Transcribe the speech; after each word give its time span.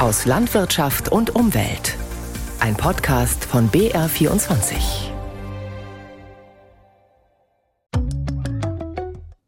aus 0.00 0.24
Landwirtschaft 0.24 1.12
und 1.12 1.34
Umwelt. 1.34 1.94
Ein 2.58 2.74
Podcast 2.74 3.44
von 3.44 3.68
BR24. 3.68 5.10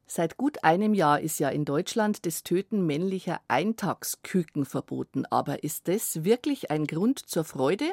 Seit 0.06 0.36
gut 0.36 0.62
einem 0.62 0.92
Jahr 0.92 1.22
ist 1.22 1.40
ja 1.40 1.48
in 1.48 1.64
Deutschland 1.64 2.26
das 2.26 2.42
Töten 2.42 2.84
männlicher 2.84 3.40
Eintagsküken 3.48 4.66
verboten. 4.66 5.24
Aber 5.24 5.64
ist 5.64 5.88
das 5.88 6.22
wirklich 6.22 6.70
ein 6.70 6.86
Grund 6.86 7.18
zur 7.18 7.44
Freude? 7.44 7.90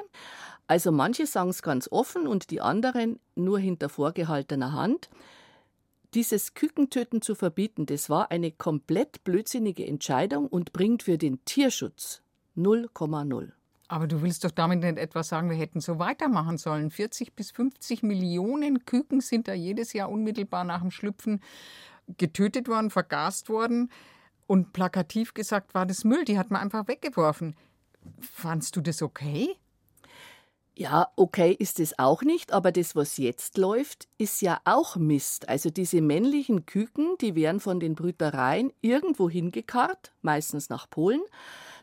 Also 0.67 0.91
manche 0.91 1.27
sagen 1.27 1.51
es 1.51 1.61
ganz 1.61 1.87
offen 1.89 2.27
und 2.27 2.51
die 2.51 2.59
anderen 2.59 3.21
nur 3.35 3.59
hinter 3.59 3.87
vorgehaltener 3.87 4.73
Hand. 4.73 5.09
Dieses 6.13 6.55
Kükentöten 6.55 7.21
zu 7.21 7.35
verbieten, 7.35 7.85
das 7.85 8.09
war 8.09 8.31
eine 8.31 8.51
komplett 8.51 9.23
blödsinnige 9.23 9.87
Entscheidung 9.87 10.47
und 10.47 10.73
bringt 10.73 11.03
für 11.03 11.17
den 11.17 11.45
Tierschutz 11.45 12.21
0,0. 12.59 13.51
Aber 13.87 14.07
du 14.07 14.21
willst 14.21 14.43
doch 14.43 14.51
damit 14.51 14.81
nicht 14.81 14.99
etwa 14.99 15.23
sagen, 15.23 15.49
wir 15.49 15.57
hätten 15.57 15.81
so 15.81 15.97
weitermachen 15.97 16.59
sollen. 16.59 16.91
40 16.91 17.33
bis 17.33 17.49
50 17.51 18.03
Millionen 18.03 18.85
Küken 18.85 19.19
sind 19.19 19.47
da 19.47 19.53
jedes 19.53 19.93
Jahr 19.93 20.09
unmittelbar 20.09 20.63
nach 20.63 20.81
dem 20.81 20.91
Schlüpfen 20.91 21.41
getötet 22.17 22.67
worden, 22.67 22.91
vergast 22.91 23.49
worden. 23.49 23.91
Und 24.45 24.73
plakativ 24.73 25.33
gesagt 25.33 25.73
war 25.73 25.85
das 25.87 26.03
Müll, 26.03 26.23
die 26.23 26.37
hat 26.37 26.51
man 26.51 26.61
einfach 26.61 26.87
weggeworfen. 26.87 27.55
Fandst 28.19 28.75
du 28.75 28.81
das 28.81 29.01
okay? 29.01 29.55
Ja, 30.75 31.09
okay 31.17 31.51
ist 31.51 31.79
es 31.79 31.99
auch 31.99 32.21
nicht, 32.21 32.53
aber 32.53 32.71
das, 32.71 32.95
was 32.95 33.17
jetzt 33.17 33.57
läuft, 33.57 34.07
ist 34.17 34.41
ja 34.41 34.61
auch 34.63 34.95
Mist. 34.95 35.49
Also 35.49 35.69
diese 35.69 35.99
männlichen 35.99 36.65
Küken, 36.65 37.17
die 37.19 37.35
werden 37.35 37.59
von 37.59 37.79
den 37.79 37.95
Brütereien 37.95 38.71
irgendwo 38.81 39.29
hingekarrt, 39.29 40.13
meistens 40.21 40.69
nach 40.69 40.89
Polen. 40.89 41.21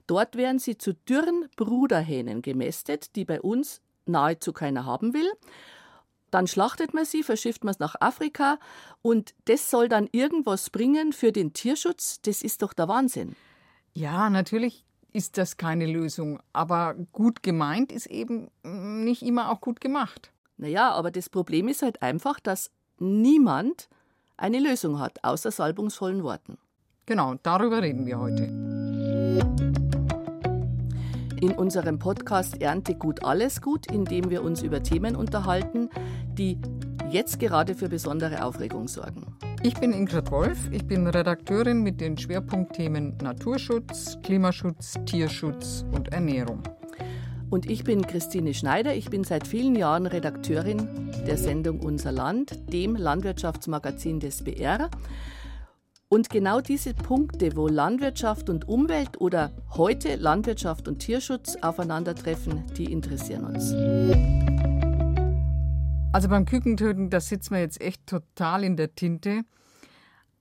Dort 0.06 0.36
werden 0.36 0.58
sie 0.58 0.78
zu 0.78 0.94
dürren 0.94 1.48
Bruderhähnen 1.56 2.42
gemästet, 2.42 3.16
die 3.16 3.24
bei 3.24 3.40
uns 3.40 3.80
nahezu 4.06 4.52
keiner 4.52 4.84
haben 4.84 5.14
will. 5.14 5.30
Dann 6.30 6.46
schlachtet 6.46 6.92
man 6.92 7.04
sie, 7.04 7.22
verschifft 7.22 7.64
man 7.64 7.72
es 7.72 7.78
nach 7.78 7.94
Afrika 8.00 8.58
und 9.02 9.34
das 9.46 9.70
soll 9.70 9.88
dann 9.88 10.08
irgendwas 10.12 10.70
bringen 10.70 11.12
für 11.12 11.32
den 11.32 11.52
Tierschutz. 11.52 12.20
Das 12.22 12.42
ist 12.42 12.62
doch 12.62 12.72
der 12.72 12.88
Wahnsinn. 12.88 13.36
Ja, 13.94 14.28
natürlich 14.28 14.84
ist 15.12 15.38
das 15.38 15.56
keine 15.56 15.86
Lösung, 15.86 16.40
aber 16.52 16.94
gut 17.12 17.42
gemeint 17.42 17.90
ist 17.90 18.06
eben 18.06 18.50
nicht 18.62 19.22
immer 19.22 19.50
auch 19.50 19.60
gut 19.60 19.80
gemacht. 19.80 20.30
Naja, 20.58 20.90
aber 20.90 21.10
das 21.10 21.30
Problem 21.30 21.68
ist 21.68 21.82
halt 21.82 22.02
einfach, 22.02 22.40
dass 22.40 22.70
niemand 22.98 23.88
eine 24.36 24.58
Lösung 24.58 24.98
hat, 24.98 25.22
außer 25.24 25.50
salbungsvollen 25.50 26.22
Worten. 26.22 26.58
Genau, 27.06 27.36
darüber 27.42 27.82
reden 27.82 28.04
wir 28.04 28.18
heute. 28.18 29.85
In 31.40 31.52
unserem 31.52 31.98
Podcast 31.98 32.62
Ernte 32.62 32.94
gut 32.94 33.22
alles 33.22 33.60
gut, 33.60 33.90
in 33.92 34.06
dem 34.06 34.30
wir 34.30 34.42
uns 34.42 34.62
über 34.62 34.82
Themen 34.82 35.14
unterhalten, 35.14 35.90
die 36.32 36.58
jetzt 37.10 37.38
gerade 37.38 37.74
für 37.74 37.90
besondere 37.90 38.42
Aufregung 38.42 38.88
sorgen. 38.88 39.36
Ich 39.62 39.74
bin 39.74 39.92
Ingrid 39.92 40.30
Wolf, 40.30 40.70
ich 40.70 40.86
bin 40.86 41.06
Redakteurin 41.06 41.82
mit 41.82 42.00
den 42.00 42.16
Schwerpunktthemen 42.16 43.18
Naturschutz, 43.22 44.16
Klimaschutz, 44.22 44.94
Tierschutz 45.04 45.84
und 45.92 46.08
Ernährung. 46.08 46.62
Und 47.50 47.68
ich 47.70 47.84
bin 47.84 48.06
Christine 48.06 48.54
Schneider, 48.54 48.94
ich 48.94 49.10
bin 49.10 49.22
seit 49.22 49.46
vielen 49.46 49.76
Jahren 49.76 50.06
Redakteurin 50.06 51.12
der 51.26 51.36
Sendung 51.36 51.80
Unser 51.80 52.12
Land, 52.12 52.72
dem 52.72 52.96
Landwirtschaftsmagazin 52.96 54.20
des 54.20 54.42
BR. 54.42 54.90
Und 56.08 56.30
genau 56.30 56.60
diese 56.60 56.94
Punkte, 56.94 57.56
wo 57.56 57.66
Landwirtschaft 57.66 58.48
und 58.48 58.68
Umwelt 58.68 59.20
oder 59.20 59.50
heute 59.72 60.14
Landwirtschaft 60.14 60.86
und 60.86 61.00
Tierschutz 61.00 61.56
aufeinandertreffen, 61.62 62.64
die 62.76 62.92
interessieren 62.92 63.44
uns. 63.44 63.72
Also 66.12 66.28
beim 66.28 66.44
Kükentöten, 66.44 67.10
da 67.10 67.18
sitzen 67.18 67.54
wir 67.54 67.60
jetzt 67.60 67.80
echt 67.80 68.06
total 68.06 68.62
in 68.62 68.76
der 68.76 68.94
Tinte. 68.94 69.42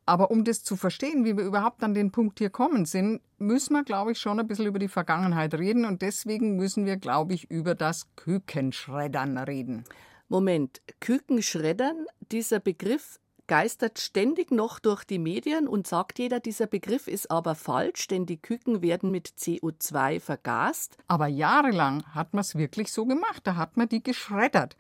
Aber 0.06 0.30
um 0.30 0.44
das 0.44 0.64
zu 0.64 0.76
verstehen, 0.76 1.26
wie 1.26 1.36
wir 1.36 1.44
überhaupt 1.44 1.84
an 1.84 1.96
den 1.96 2.12
Punkt 2.12 2.38
hier 2.38 2.52
kommen 2.52 2.86
sind, 2.86 3.22
müssen 3.40 3.74
wir, 3.74 3.84
glaube 3.84 4.12
ich, 4.12 4.20
schon 4.20 4.40
ein 4.40 4.48
bisschen 4.48 4.68
über 4.68 4.78
die 4.78 4.88
Vergangenheit 4.88 5.56
reden. 5.56 5.86
Und 5.86 6.04
deswegen 6.04 6.58
müssen 6.58 6.86
wir, 6.86 6.98
glaube 6.98 7.34
ich, 7.34 7.50
über 7.50 7.74
das 7.74 8.06
Kükenschreddern 8.16 9.40
reden. 9.40 9.84
Moment, 10.28 10.82
Kükenschreddern, 11.00 12.06
dieser 12.32 12.60
Begriff 12.60 13.20
geistert 13.48 14.00
ständig 14.00 14.52
noch 14.52 14.80
durch 14.80 15.04
die 15.04 15.20
Medien 15.20 15.68
und 15.68 15.88
sagt 15.88 16.20
jeder, 16.20 16.40
dieser 16.40 16.68
Begriff 16.68 17.08
ist 17.08 17.32
aber 17.32 17.56
falsch, 17.56 18.08
denn 18.08 18.26
die 18.26 18.42
Küken 18.42 18.82
werden 18.82 19.12
mit 19.12 19.28
CO2 19.28 20.20
vergast. 20.20 20.98
Aber 21.08 21.28
jahrelang 21.28 22.04
hat 22.14 22.34
man 22.34 22.42
es 22.42 22.56
wirklich 22.56 22.92
so 22.92 23.06
gemacht, 23.06 23.42
da 23.46 23.56
hat 23.56 23.78
man 23.78 23.90
die 23.90 24.04
geschreddert. 24.04 24.76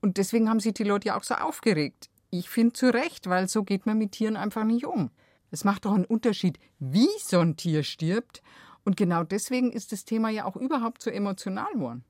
Und 0.00 0.18
deswegen 0.18 0.48
haben 0.48 0.60
sich 0.60 0.74
die 0.74 0.84
Leute 0.84 1.08
ja 1.08 1.18
auch 1.18 1.24
so 1.24 1.34
aufgeregt. 1.34 2.08
Ich 2.30 2.50
finde 2.50 2.72
zu 2.72 2.92
Recht, 2.92 3.28
weil 3.28 3.48
so 3.48 3.62
geht 3.64 3.86
man 3.86 3.98
mit 3.98 4.12
Tieren 4.12 4.36
einfach 4.36 4.64
nicht 4.64 4.86
um. 4.86 5.10
Es 5.50 5.64
macht 5.64 5.84
doch 5.84 5.94
einen 5.94 6.04
Unterschied, 6.04 6.58
wie 6.78 7.08
so 7.20 7.38
ein 7.40 7.56
Tier 7.56 7.84
stirbt. 7.84 8.42
Und 8.84 8.96
genau 8.96 9.22
deswegen 9.24 9.72
ist 9.72 9.92
das 9.92 10.04
Thema 10.04 10.30
ja 10.30 10.44
auch 10.44 10.56
überhaupt 10.56 11.00
so 11.00 11.10
emotional 11.10 11.72
geworden. 11.72 12.04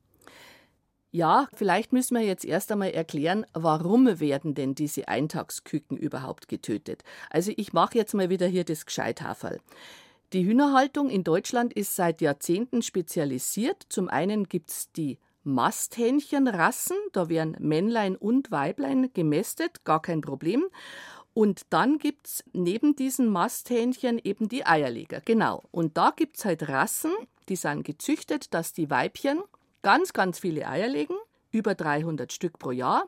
Ja, 1.14 1.46
vielleicht 1.54 1.92
müssen 1.92 2.16
wir 2.16 2.24
jetzt 2.24 2.44
erst 2.44 2.72
einmal 2.72 2.90
erklären, 2.90 3.46
warum 3.52 4.18
werden 4.18 4.56
denn 4.56 4.74
diese 4.74 5.06
Eintagsküken 5.06 5.96
überhaupt 5.96 6.48
getötet? 6.48 7.04
Also 7.30 7.52
ich 7.56 7.72
mache 7.72 7.96
jetzt 7.96 8.14
mal 8.14 8.30
wieder 8.30 8.48
hier 8.48 8.64
das 8.64 8.84
Gescheithaferl. 8.84 9.60
Die 10.32 10.44
Hühnerhaltung 10.44 11.10
in 11.10 11.22
Deutschland 11.22 11.72
ist 11.72 11.94
seit 11.94 12.20
Jahrzehnten 12.20 12.82
spezialisiert. 12.82 13.86
Zum 13.90 14.08
einen 14.08 14.48
gibt 14.48 14.70
es 14.70 14.90
die 14.90 15.18
Masthähnchenrassen, 15.44 16.96
da 17.12 17.28
werden 17.28 17.54
Männlein 17.60 18.16
und 18.16 18.50
Weiblein 18.50 19.10
gemästet, 19.14 19.84
gar 19.84 20.02
kein 20.02 20.20
Problem. 20.20 20.64
Und 21.32 21.62
dann 21.70 21.98
gibt 21.98 22.26
es 22.26 22.44
neben 22.52 22.96
diesen 22.96 23.28
Masthähnchen 23.28 24.18
eben 24.18 24.48
die 24.48 24.66
Eierleger, 24.66 25.20
genau. 25.20 25.62
Und 25.70 25.96
da 25.96 26.10
gibt 26.10 26.38
es 26.38 26.44
halt 26.44 26.68
Rassen, 26.68 27.12
die 27.48 27.56
sind 27.56 27.84
gezüchtet, 27.84 28.52
dass 28.52 28.72
die 28.72 28.90
Weibchen 28.90 29.44
ganz, 29.84 30.14
ganz 30.14 30.38
viele 30.38 30.66
Eier 30.66 30.88
legen, 30.88 31.14
über 31.52 31.74
300 31.74 32.32
Stück 32.32 32.58
pro 32.58 32.72
Jahr. 32.72 33.06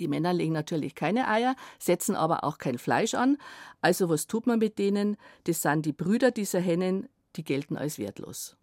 Die 0.00 0.08
Männer 0.08 0.32
legen 0.32 0.54
natürlich 0.54 0.94
keine 0.94 1.28
Eier, 1.28 1.54
setzen 1.78 2.16
aber 2.16 2.42
auch 2.42 2.56
kein 2.56 2.78
Fleisch 2.78 3.14
an. 3.14 3.36
Also 3.82 4.08
was 4.08 4.26
tut 4.26 4.46
man 4.46 4.58
mit 4.58 4.78
denen? 4.78 5.18
Das 5.44 5.60
sind 5.60 5.84
die 5.84 5.92
Brüder 5.92 6.30
dieser 6.30 6.58
Hennen, 6.58 7.08
die 7.36 7.44
gelten 7.44 7.76
als 7.76 7.98
wertlos. 7.98 8.56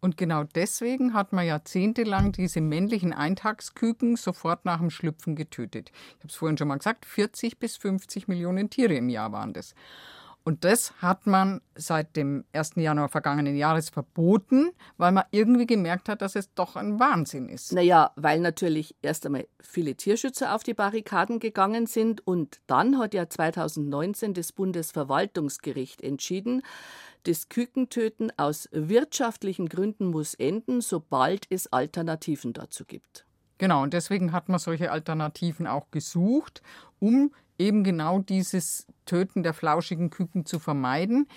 Und 0.00 0.16
genau 0.16 0.44
deswegen 0.44 1.12
hat 1.12 1.32
man 1.32 1.46
jahrzehntelang 1.46 2.30
diese 2.30 2.60
männlichen 2.60 3.12
Eintagsküken 3.12 4.16
sofort 4.16 4.64
nach 4.64 4.78
dem 4.78 4.90
Schlüpfen 4.90 5.34
getötet. 5.34 5.90
Ich 5.92 6.18
habe 6.18 6.28
es 6.28 6.36
vorhin 6.36 6.56
schon 6.56 6.68
mal 6.68 6.76
gesagt, 6.76 7.04
40 7.04 7.58
bis 7.58 7.76
50 7.78 8.28
Millionen 8.28 8.70
Tiere 8.70 8.94
im 8.94 9.08
Jahr 9.08 9.32
waren 9.32 9.54
das. 9.54 9.74
Und 10.46 10.64
das 10.64 10.92
hat 11.00 11.26
man 11.26 11.62
seit 11.74 12.16
dem 12.16 12.44
1. 12.52 12.72
Januar 12.76 13.08
vergangenen 13.08 13.56
Jahres 13.56 13.88
verboten, 13.88 14.72
weil 14.98 15.10
man 15.10 15.24
irgendwie 15.30 15.66
gemerkt 15.66 16.10
hat, 16.10 16.20
dass 16.20 16.36
es 16.36 16.52
doch 16.52 16.76
ein 16.76 17.00
Wahnsinn 17.00 17.48
ist. 17.48 17.72
Naja, 17.72 18.12
weil 18.16 18.40
natürlich 18.40 18.94
erst 19.00 19.24
einmal 19.24 19.48
viele 19.58 19.94
Tierschützer 19.94 20.54
auf 20.54 20.62
die 20.62 20.74
Barrikaden 20.74 21.38
gegangen 21.38 21.86
sind 21.86 22.26
und 22.26 22.60
dann 22.66 22.98
hat 22.98 23.14
ja 23.14 23.26
2019 23.26 24.34
das 24.34 24.52
Bundesverwaltungsgericht 24.52 26.02
entschieden, 26.02 26.60
das 27.22 27.48
Kükentöten 27.48 28.30
aus 28.36 28.68
wirtschaftlichen 28.70 29.70
Gründen 29.70 30.08
muss 30.08 30.34
enden, 30.34 30.82
sobald 30.82 31.46
es 31.48 31.72
Alternativen 31.72 32.52
dazu 32.52 32.84
gibt. 32.84 33.24
Genau, 33.56 33.82
und 33.82 33.94
deswegen 33.94 34.32
hat 34.32 34.48
man 34.48 34.58
solche 34.58 34.90
Alternativen 34.90 35.66
auch 35.66 35.90
gesucht, 35.90 36.60
um 36.98 37.32
eben 37.58 37.84
genau 37.84 38.18
dieses 38.18 38.86
Töten 39.06 39.42
der 39.42 39.54
flauschigen 39.54 40.10
Küken 40.10 40.46
zu 40.46 40.58
vermeiden. 40.58 41.28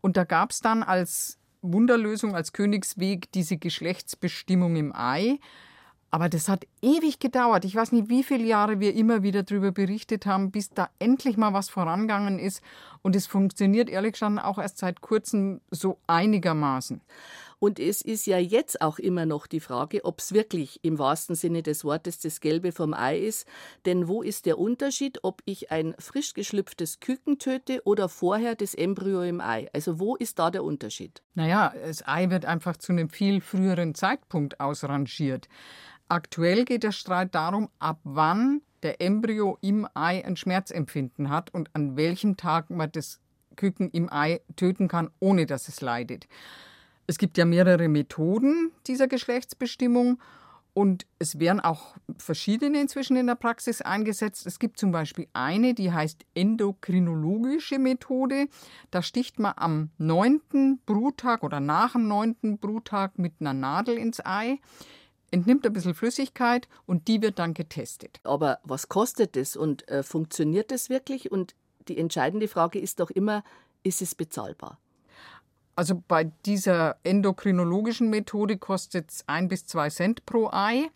Und 0.00 0.16
da 0.16 0.24
gab 0.24 0.50
es 0.50 0.60
dann 0.60 0.82
als 0.82 1.38
Wunderlösung, 1.62 2.34
als 2.34 2.52
Königsweg 2.52 3.32
diese 3.32 3.56
Geschlechtsbestimmung 3.56 4.76
im 4.76 4.94
Ei. 4.94 5.38
Aber 6.10 6.28
das 6.28 6.48
hat 6.48 6.64
ewig 6.80 7.18
gedauert. 7.18 7.64
Ich 7.64 7.74
weiß 7.74 7.90
nicht, 7.90 8.08
wie 8.08 8.22
viele 8.22 8.44
Jahre 8.44 8.78
wir 8.78 8.94
immer 8.94 9.24
wieder 9.24 9.42
darüber 9.42 9.72
berichtet 9.72 10.26
haben, 10.26 10.52
bis 10.52 10.70
da 10.70 10.88
endlich 11.00 11.36
mal 11.36 11.52
was 11.52 11.70
vorangegangen 11.70 12.38
ist. 12.38 12.62
Und 13.02 13.16
es 13.16 13.26
funktioniert 13.26 13.88
ehrlich 13.90 14.12
gesagt 14.12 14.38
auch 14.44 14.58
erst 14.58 14.78
seit 14.78 15.00
kurzem 15.00 15.60
so 15.72 15.98
einigermaßen. 16.06 17.00
Und 17.58 17.78
es 17.78 18.00
ist 18.00 18.26
ja 18.26 18.38
jetzt 18.38 18.80
auch 18.80 18.98
immer 18.98 19.26
noch 19.26 19.46
die 19.46 19.60
Frage, 19.60 20.04
ob 20.04 20.20
es 20.20 20.32
wirklich 20.32 20.80
im 20.82 20.98
wahrsten 20.98 21.36
Sinne 21.36 21.62
des 21.62 21.84
Wortes 21.84 22.20
das 22.20 22.40
Gelbe 22.40 22.72
vom 22.72 22.94
Ei 22.94 23.18
ist. 23.18 23.46
Denn 23.86 24.08
wo 24.08 24.22
ist 24.22 24.46
der 24.46 24.58
Unterschied, 24.58 25.18
ob 25.22 25.42
ich 25.44 25.70
ein 25.70 25.94
frisch 25.98 26.34
geschlüpftes 26.34 27.00
Küken 27.00 27.38
töte 27.38 27.82
oder 27.84 28.08
vorher 28.08 28.54
das 28.54 28.74
Embryo 28.74 29.22
im 29.22 29.40
Ei? 29.40 29.68
Also 29.72 29.98
wo 29.98 30.16
ist 30.16 30.38
da 30.38 30.50
der 30.50 30.64
Unterschied? 30.64 31.22
Naja, 31.34 31.72
das 31.84 32.06
Ei 32.06 32.30
wird 32.30 32.44
einfach 32.44 32.76
zu 32.76 32.92
einem 32.92 33.08
viel 33.08 33.40
früheren 33.40 33.94
Zeitpunkt 33.94 34.60
ausrangiert. 34.60 35.48
Aktuell 36.08 36.64
geht 36.64 36.82
der 36.82 36.92
Streit 36.92 37.34
darum, 37.34 37.70
ab 37.78 38.00
wann 38.04 38.60
der 38.82 39.00
Embryo 39.00 39.58
im 39.62 39.88
Ei 39.94 40.24
ein 40.24 40.36
Schmerzempfinden 40.36 41.30
hat 41.30 41.52
und 41.54 41.70
an 41.74 41.96
welchem 41.96 42.36
Tag 42.36 42.68
man 42.68 42.92
das 42.92 43.20
Küken 43.56 43.90
im 43.90 44.12
Ei 44.12 44.40
töten 44.56 44.88
kann, 44.88 45.10
ohne 45.20 45.46
dass 45.46 45.68
es 45.68 45.80
leidet. 45.80 46.26
Es 47.06 47.18
gibt 47.18 47.36
ja 47.38 47.44
mehrere 47.44 47.88
Methoden 47.88 48.72
dieser 48.86 49.08
Geschlechtsbestimmung 49.08 50.18
und 50.74 51.06
es 51.20 51.38
werden 51.38 51.60
auch 51.60 51.94
verschiedene 52.18 52.80
inzwischen 52.80 53.16
in 53.16 53.28
der 53.28 53.36
Praxis 53.36 53.80
eingesetzt. 53.80 54.44
Es 54.44 54.58
gibt 54.58 54.78
zum 54.78 54.90
Beispiel 54.90 55.28
eine, 55.32 55.72
die 55.72 55.92
heißt 55.92 56.24
endokrinologische 56.34 57.78
Methode. 57.78 58.48
Da 58.90 59.00
sticht 59.00 59.38
man 59.38 59.52
am 59.56 59.90
neunten 59.98 60.80
Bruttag 60.84 61.44
oder 61.44 61.60
nach 61.60 61.92
dem 61.92 62.08
neunten 62.08 62.58
Bruttag 62.58 63.18
mit 63.18 63.34
einer 63.38 63.54
Nadel 63.54 63.96
ins 63.96 64.24
Ei, 64.24 64.58
entnimmt 65.30 65.64
ein 65.64 65.72
bisschen 65.72 65.94
Flüssigkeit 65.94 66.68
und 66.86 67.06
die 67.06 67.22
wird 67.22 67.38
dann 67.38 67.54
getestet. 67.54 68.20
Aber 68.24 68.58
was 68.64 68.88
kostet 68.88 69.36
das 69.36 69.56
und 69.56 69.86
äh, 69.88 70.02
funktioniert 70.02 70.72
das 70.72 70.88
wirklich? 70.90 71.30
Und 71.30 71.54
die 71.86 71.98
entscheidende 71.98 72.48
Frage 72.48 72.80
ist 72.80 72.98
doch 72.98 73.10
immer, 73.10 73.44
ist 73.84 74.02
es 74.02 74.16
bezahlbar? 74.16 74.78
Also 75.76 76.02
bei 76.06 76.24
dieser 76.46 76.96
endokrinologischen 77.02 78.10
Methode 78.10 78.58
kostet 78.58 79.10
es 79.10 79.24
ein 79.26 79.48
bis 79.48 79.66
zwei 79.66 79.90
Cent 79.90 80.24
pro 80.26 80.50
Ei. 80.52 80.90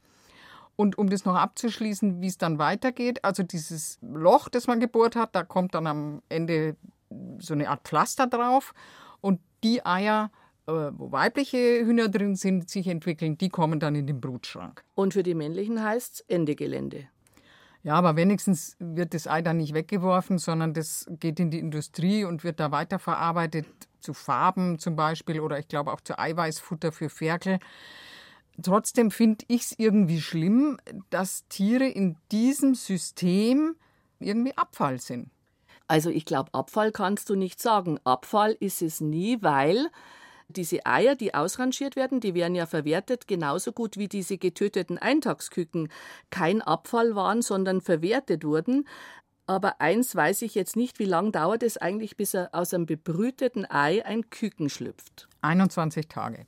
Und 0.76 0.96
um 0.96 1.10
das 1.10 1.24
noch 1.24 1.34
abzuschließen, 1.34 2.20
wie 2.20 2.28
es 2.28 2.38
dann 2.38 2.58
weitergeht, 2.58 3.24
also 3.24 3.42
dieses 3.42 3.98
Loch, 4.00 4.48
das 4.48 4.68
man 4.68 4.78
gebohrt 4.78 5.16
hat, 5.16 5.34
da 5.34 5.42
kommt 5.42 5.74
dann 5.74 5.88
am 5.88 6.22
Ende 6.28 6.76
so 7.38 7.54
eine 7.54 7.68
Art 7.68 7.82
Pflaster 7.82 8.28
drauf. 8.28 8.74
Und 9.20 9.40
die 9.64 9.84
Eier, 9.84 10.30
äh, 10.68 10.72
wo 10.72 11.10
weibliche 11.10 11.84
Hühner 11.84 12.08
drin 12.08 12.36
sind, 12.36 12.70
sich 12.70 12.86
entwickeln, 12.86 13.36
die 13.36 13.48
kommen 13.48 13.80
dann 13.80 13.96
in 13.96 14.06
den 14.06 14.20
Brutschrank. 14.20 14.84
Und 14.94 15.14
für 15.14 15.24
die 15.24 15.34
männlichen 15.34 15.82
heißt 15.82 16.14
es 16.14 16.20
Ende 16.28 16.54
Gelände. 16.54 17.08
Ja, 17.82 17.94
aber 17.94 18.14
wenigstens 18.14 18.76
wird 18.78 19.14
das 19.14 19.26
Ei 19.26 19.42
dann 19.42 19.56
nicht 19.56 19.74
weggeworfen, 19.74 20.38
sondern 20.38 20.74
das 20.74 21.06
geht 21.18 21.40
in 21.40 21.50
die 21.50 21.58
Industrie 21.58 22.24
und 22.24 22.44
wird 22.44 22.60
da 22.60 22.70
weiterverarbeitet 22.70 23.66
zu 24.00 24.14
Farben 24.14 24.78
zum 24.78 24.96
Beispiel 24.96 25.40
oder 25.40 25.58
ich 25.58 25.68
glaube 25.68 25.92
auch 25.92 26.00
zu 26.00 26.18
Eiweißfutter 26.18 26.92
für 26.92 27.08
Ferkel. 27.08 27.58
Trotzdem 28.62 29.10
finde 29.10 29.44
ich 29.48 29.62
es 29.62 29.74
irgendwie 29.78 30.20
schlimm, 30.20 30.78
dass 31.10 31.46
Tiere 31.48 31.86
in 31.86 32.16
diesem 32.32 32.74
System 32.74 33.76
irgendwie 34.18 34.56
Abfall 34.56 35.00
sind. 35.00 35.30
Also 35.86 36.10
ich 36.10 36.24
glaube, 36.24 36.52
Abfall 36.52 36.92
kannst 36.92 37.30
du 37.30 37.34
nicht 37.34 37.60
sagen. 37.60 37.98
Abfall 38.04 38.56
ist 38.60 38.82
es 38.82 39.00
nie, 39.00 39.38
weil 39.40 39.88
diese 40.48 40.84
Eier, 40.86 41.14
die 41.14 41.34
ausrangiert 41.34 41.94
werden, 41.94 42.20
die 42.20 42.34
werden 42.34 42.54
ja 42.54 42.66
verwertet, 42.66 43.28
genauso 43.28 43.72
gut 43.72 43.96
wie 43.96 44.08
diese 44.08 44.38
getöteten 44.38 44.98
Eintagsküken 44.98 45.90
kein 46.30 46.62
Abfall 46.62 47.14
waren, 47.14 47.42
sondern 47.42 47.80
verwertet 47.80 48.44
wurden. 48.44 48.86
Aber 49.48 49.80
eins 49.80 50.14
weiß 50.14 50.42
ich 50.42 50.54
jetzt 50.54 50.76
nicht, 50.76 50.98
wie 50.98 51.06
lange 51.06 51.30
dauert 51.30 51.62
es 51.62 51.78
eigentlich, 51.78 52.18
bis 52.18 52.34
aus 52.34 52.74
einem 52.74 52.84
bebrüteten 52.84 53.64
Ei 53.68 54.04
ein 54.04 54.28
Küken 54.28 54.68
schlüpft? 54.68 55.26
21 55.40 56.06
Tage. 56.06 56.46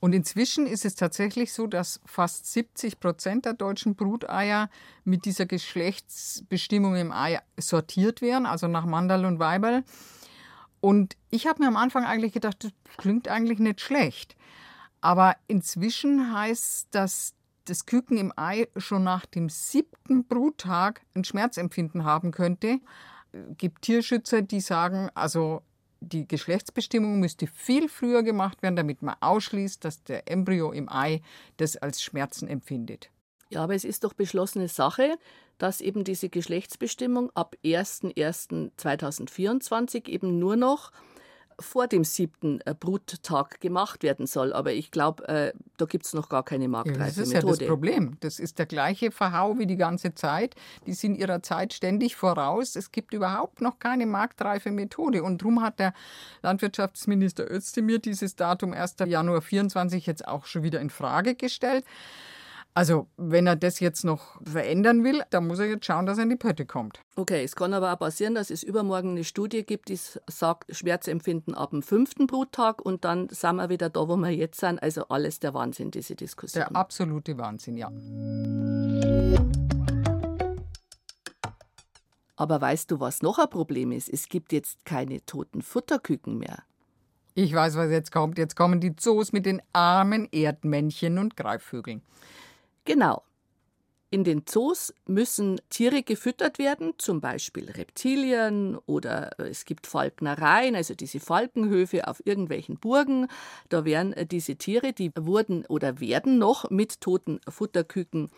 Und 0.00 0.12
inzwischen 0.12 0.66
ist 0.66 0.84
es 0.84 0.96
tatsächlich 0.96 1.52
so, 1.52 1.68
dass 1.68 2.00
fast 2.04 2.52
70 2.52 2.98
Prozent 2.98 3.44
der 3.44 3.54
deutschen 3.54 3.94
Bruteier 3.94 4.68
mit 5.04 5.26
dieser 5.26 5.46
Geschlechtsbestimmung 5.46 6.96
im 6.96 7.12
Ei 7.12 7.38
sortiert 7.56 8.20
werden, 8.20 8.46
also 8.46 8.66
nach 8.66 8.84
Mandal 8.84 9.24
und 9.24 9.38
Weiberl. 9.38 9.84
Und 10.80 11.16
ich 11.30 11.46
habe 11.46 11.62
mir 11.62 11.68
am 11.68 11.76
Anfang 11.76 12.04
eigentlich 12.04 12.32
gedacht, 12.32 12.64
das 12.64 12.72
klingt 12.96 13.28
eigentlich 13.28 13.60
nicht 13.60 13.80
schlecht. 13.80 14.34
Aber 15.00 15.36
inzwischen 15.46 16.36
heißt 16.36 16.88
das 16.90 17.34
das 17.68 17.86
Küken 17.86 18.16
im 18.16 18.32
Ei 18.36 18.68
schon 18.76 19.04
nach 19.04 19.26
dem 19.26 19.48
siebten 19.48 20.24
Bruttag 20.24 21.02
ein 21.14 21.24
Schmerzempfinden 21.24 22.04
haben 22.04 22.30
könnte. 22.30 22.80
Es 23.32 23.56
gibt 23.56 23.82
Tierschützer, 23.82 24.42
die 24.42 24.60
sagen, 24.60 25.10
also 25.14 25.62
die 26.00 26.26
Geschlechtsbestimmung 26.26 27.20
müsste 27.20 27.46
viel 27.46 27.88
früher 27.88 28.22
gemacht 28.22 28.62
werden, 28.62 28.76
damit 28.76 29.02
man 29.02 29.16
ausschließt, 29.20 29.84
dass 29.84 30.02
der 30.04 30.30
Embryo 30.30 30.72
im 30.72 30.88
Ei 30.88 31.20
das 31.56 31.76
als 31.76 32.02
Schmerzen 32.02 32.48
empfindet. 32.48 33.10
Ja, 33.50 33.64
aber 33.64 33.74
es 33.74 33.84
ist 33.84 34.04
doch 34.04 34.12
beschlossene 34.12 34.68
Sache, 34.68 35.18
dass 35.56 35.80
eben 35.80 36.04
diese 36.04 36.28
Geschlechtsbestimmung 36.28 37.30
ab 37.34 37.56
01.01.2024 37.64 40.06
eben 40.08 40.38
nur 40.38 40.56
noch 40.56 40.92
vor 41.60 41.88
dem 41.88 42.04
siebten 42.04 42.60
äh, 42.64 42.74
Bruttag 42.78 43.60
gemacht 43.60 44.02
werden 44.02 44.26
soll. 44.26 44.52
Aber 44.52 44.72
ich 44.72 44.90
glaube, 44.90 45.26
äh, 45.28 45.52
da 45.76 45.86
gibt 45.86 46.06
es 46.06 46.14
noch 46.14 46.28
gar 46.28 46.44
keine 46.44 46.68
marktreife 46.68 46.98
ja, 47.00 47.06
Das 47.06 47.18
ist 47.18 47.32
Methode. 47.32 47.52
ja 47.52 47.58
das 47.58 47.68
Problem. 47.68 48.16
Das 48.20 48.38
ist 48.38 48.58
der 48.58 48.66
gleiche 48.66 49.10
Verhau 49.10 49.58
wie 49.58 49.66
die 49.66 49.76
ganze 49.76 50.14
Zeit. 50.14 50.54
Die 50.86 50.92
sind 50.92 51.16
ihrer 51.16 51.42
Zeit 51.42 51.72
ständig 51.72 52.16
voraus. 52.16 52.76
Es 52.76 52.92
gibt 52.92 53.12
überhaupt 53.12 53.60
noch 53.60 53.78
keine 53.78 54.06
marktreife 54.06 54.70
Methode. 54.70 55.22
Und 55.22 55.42
darum 55.42 55.62
hat 55.62 55.78
der 55.78 55.94
Landwirtschaftsminister 56.42 57.50
Özdemir 57.50 57.98
dieses 57.98 58.36
Datum 58.36 58.72
1. 58.72 58.96
Januar 59.06 59.42
24 59.42 60.06
jetzt 60.06 60.26
auch 60.28 60.46
schon 60.46 60.62
wieder 60.62 60.80
in 60.80 60.90
Frage 60.90 61.34
gestellt. 61.34 61.84
Also, 62.78 63.08
wenn 63.16 63.48
er 63.48 63.56
das 63.56 63.80
jetzt 63.80 64.04
noch 64.04 64.40
verändern 64.44 65.02
will, 65.02 65.24
dann 65.30 65.48
muss 65.48 65.58
er 65.58 65.66
jetzt 65.66 65.84
schauen, 65.84 66.06
dass 66.06 66.16
er 66.16 66.22
in 66.22 66.30
die 66.30 66.36
Pötte 66.36 66.64
kommt. 66.64 67.00
Okay, 67.16 67.42
es 67.42 67.56
kann 67.56 67.74
aber 67.74 67.92
auch 67.92 67.98
passieren, 67.98 68.36
dass 68.36 68.50
es 68.50 68.62
übermorgen 68.62 69.10
eine 69.10 69.24
Studie 69.24 69.64
gibt, 69.64 69.88
die 69.88 69.98
sagt, 70.28 70.72
Schmerzempfinden 70.72 71.56
ab 71.56 71.70
dem 71.70 71.82
fünften 71.82 72.28
Bruttag 72.28 72.80
und 72.80 73.04
dann 73.04 73.30
sind 73.30 73.56
wir 73.56 73.68
wieder 73.68 73.90
da, 73.90 74.06
wo 74.06 74.16
wir 74.16 74.30
jetzt 74.30 74.60
sind. 74.60 74.80
Also 74.80 75.08
alles 75.08 75.40
der 75.40 75.54
Wahnsinn, 75.54 75.90
diese 75.90 76.14
Diskussion. 76.14 76.66
Der 76.68 76.76
absolute 76.76 77.36
Wahnsinn, 77.36 77.78
ja. 77.78 77.90
Aber 82.36 82.60
weißt 82.60 82.92
du, 82.92 83.00
was 83.00 83.22
noch 83.22 83.40
ein 83.40 83.50
Problem 83.50 83.90
ist? 83.90 84.08
Es 84.08 84.28
gibt 84.28 84.52
jetzt 84.52 84.84
keine 84.84 85.26
toten 85.26 85.62
Futterküken 85.62 86.38
mehr. 86.38 86.62
Ich 87.34 87.52
weiß, 87.52 87.76
was 87.76 87.90
jetzt 87.90 88.12
kommt. 88.12 88.38
Jetzt 88.38 88.54
kommen 88.54 88.78
die 88.78 88.94
Zoos 88.94 89.32
mit 89.32 89.46
den 89.46 89.60
armen 89.72 90.28
Erdmännchen 90.30 91.18
und 91.18 91.36
Greifvögeln. 91.36 92.02
Genau. 92.88 93.22
In 94.08 94.24
den 94.24 94.46
Zoos 94.46 94.94
müssen 95.04 95.60
Tiere 95.68 96.02
gefüttert 96.02 96.58
werden, 96.58 96.94
zum 96.96 97.20
Beispiel 97.20 97.70
Reptilien 97.70 98.78
oder 98.86 99.38
äh, 99.38 99.50
es 99.50 99.66
gibt 99.66 99.86
Falknereien, 99.86 100.74
also 100.74 100.94
diese 100.94 101.20
Falkenhöfe 101.20 102.08
auf 102.08 102.24
irgendwelchen 102.24 102.78
Burgen. 102.78 103.28
Da 103.68 103.84
werden 103.84 104.14
äh, 104.14 104.24
diese 104.24 104.56
Tiere, 104.56 104.94
die 104.94 105.12
wurden 105.14 105.66
oder 105.66 106.00
werden 106.00 106.38
noch 106.38 106.70
mit 106.70 107.02
toten 107.02 107.40
Futterküken 107.46 108.30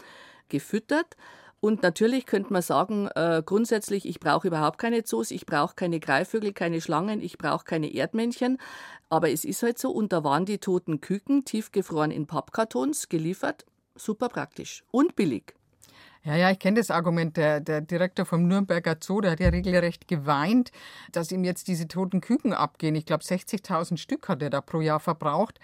gefüttert. 0.49 1.17
Und 1.61 1.85
natürlich 1.85 2.27
könnte 2.27 2.53
man 2.53 2.63
sagen, 2.63 3.07
äh, 3.15 3.41
grundsätzlich, 3.47 4.05
ich 4.05 4.19
brauche 4.19 4.49
überhaupt 4.49 4.79
keine 4.79 5.05
Zoos, 5.05 5.31
ich 5.31 5.47
brauche 5.47 5.77
keine 5.77 6.01
Greifvögel, 6.01 6.53
keine 6.53 6.81
Schlangen, 6.81 7.23
ich 7.23 7.39
brauche 7.39 7.65
keine 7.65 7.95
Erdmännchen. 7.95 8.59
Aber 9.11 9.31
es 9.31 9.45
ist 9.45 9.63
halt 9.63 9.79
so, 9.79 9.93
und 9.93 10.13
da 10.13 10.25
waren 10.25 10.45
die 10.45 10.59
toten 10.59 11.01
Küken 11.01 11.45
tiefgefroren 11.45 12.11
in 12.11 12.27
Pappkartons 12.27 13.09
geliefert 13.09 13.65
super 14.01 14.29
praktisch 14.29 14.85
und 14.91 15.17
billig. 15.17 15.55
Ja, 16.23 16.37
ja, 16.37 16.51
ich 16.51 16.59
kenne 16.59 16.79
das 16.79 16.91
Argument. 16.91 17.37
Der, 17.37 17.61
der 17.61 17.81
Direktor 17.81 18.27
vom 18.27 18.47
Nürnberger 18.47 18.97
Zoo, 19.01 19.23
der 19.23 19.33
hat 19.33 19.41
ja 19.41 19.49
regelrecht 19.49 20.07
geweint, 20.07 20.71
dass 21.13 21.33
ihm 21.33 21.45
jetzt 21.45 21.67
diese 21.69 21.89
toten 21.89 22.21
Küken 22.21 22.53
abgehen. 22.53 22.95
Ich 22.95 23.07
glaube, 23.07 23.25
60.000 23.25 23.97
Stück 23.97 24.29
hat 24.29 24.43
er 24.43 24.51
da 24.51 24.61
pro 24.61 24.81
Jahr 24.81 25.01
verbraucht. 25.01 25.59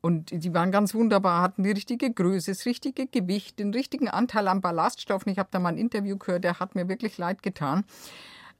Und 0.00 0.30
die 0.32 0.54
waren 0.54 0.72
ganz 0.72 0.94
wunderbar, 0.94 1.42
hatten 1.42 1.62
die 1.62 1.72
richtige 1.72 2.10
Größe, 2.10 2.52
das 2.52 2.64
richtige 2.64 3.06
Gewicht, 3.06 3.58
den 3.58 3.74
richtigen 3.74 4.08
Anteil 4.08 4.48
an 4.48 4.62
Ballaststoffen. 4.62 5.30
Ich 5.30 5.38
habe 5.38 5.50
da 5.52 5.58
mal 5.58 5.68
ein 5.68 5.76
Interview 5.76 6.16
gehört, 6.16 6.44
der 6.44 6.58
hat 6.58 6.74
mir 6.74 6.88
wirklich 6.88 7.18
leid 7.18 7.42
getan. 7.42 7.84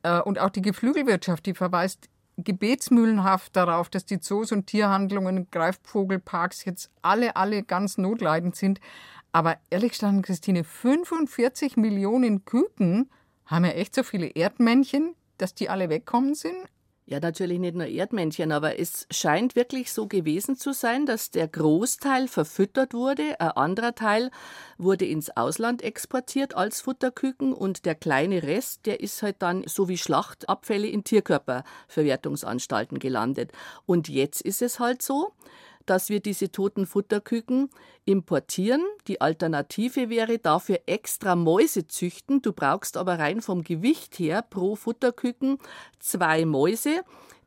Äh, 0.02 0.20
und 0.20 0.38
auch 0.38 0.50
die 0.50 0.60
Geflügelwirtschaft, 0.60 1.46
die 1.46 1.54
verweist 1.54 2.10
gebetsmühlenhaft 2.36 3.54
darauf, 3.54 3.88
dass 3.88 4.04
die 4.04 4.20
Zoos 4.20 4.52
und 4.52 4.66
Tierhandlungen, 4.66 5.48
Greifvogelparks 5.50 6.64
jetzt 6.64 6.90
alle, 7.02 7.36
alle 7.36 7.62
ganz 7.62 7.98
notleidend 7.98 8.56
sind. 8.56 8.80
Aber 9.32 9.58
ehrlich 9.70 9.92
gesagt, 9.92 10.22
Christine, 10.24 10.64
45 10.64 11.76
Millionen 11.76 12.44
Küken 12.44 13.10
haben 13.46 13.64
ja 13.64 13.72
echt 13.72 13.94
so 13.94 14.02
viele 14.02 14.26
Erdmännchen, 14.26 15.14
dass 15.38 15.54
die 15.54 15.68
alle 15.68 15.88
wegkommen 15.88 16.34
sind? 16.34 16.56
Ja, 17.10 17.18
natürlich 17.18 17.58
nicht 17.58 17.74
nur 17.74 17.88
Erdmännchen, 17.88 18.52
aber 18.52 18.78
es 18.78 19.08
scheint 19.10 19.56
wirklich 19.56 19.92
so 19.92 20.06
gewesen 20.06 20.54
zu 20.54 20.72
sein, 20.72 21.06
dass 21.06 21.32
der 21.32 21.48
Großteil 21.48 22.28
verfüttert 22.28 22.94
wurde, 22.94 23.40
ein 23.40 23.50
anderer 23.50 23.96
Teil 23.96 24.30
wurde 24.78 25.06
ins 25.06 25.36
Ausland 25.36 25.82
exportiert 25.82 26.54
als 26.54 26.82
Futterküken 26.82 27.52
und 27.52 27.84
der 27.84 27.96
kleine 27.96 28.44
Rest, 28.44 28.86
der 28.86 29.00
ist 29.00 29.24
halt 29.24 29.42
dann 29.42 29.64
so 29.66 29.88
wie 29.88 29.98
Schlachtabfälle 29.98 30.86
in 30.86 31.02
Tierkörperverwertungsanstalten 31.02 33.00
gelandet. 33.00 33.50
Und 33.86 34.08
jetzt 34.08 34.40
ist 34.40 34.62
es 34.62 34.78
halt 34.78 35.02
so, 35.02 35.32
dass 35.90 36.08
wir 36.08 36.20
diese 36.20 36.52
toten 36.52 36.86
Futterküken 36.86 37.68
importieren. 38.04 38.80
Die 39.08 39.20
Alternative 39.20 40.08
wäre 40.08 40.38
dafür 40.38 40.78
extra 40.86 41.34
Mäuse 41.34 41.88
züchten. 41.88 42.42
Du 42.42 42.52
brauchst 42.52 42.96
aber 42.96 43.18
rein 43.18 43.42
vom 43.42 43.64
Gewicht 43.64 44.20
her 44.20 44.42
pro 44.42 44.76
Futterküken 44.76 45.58
zwei 45.98 46.44
Mäuse. 46.44 47.02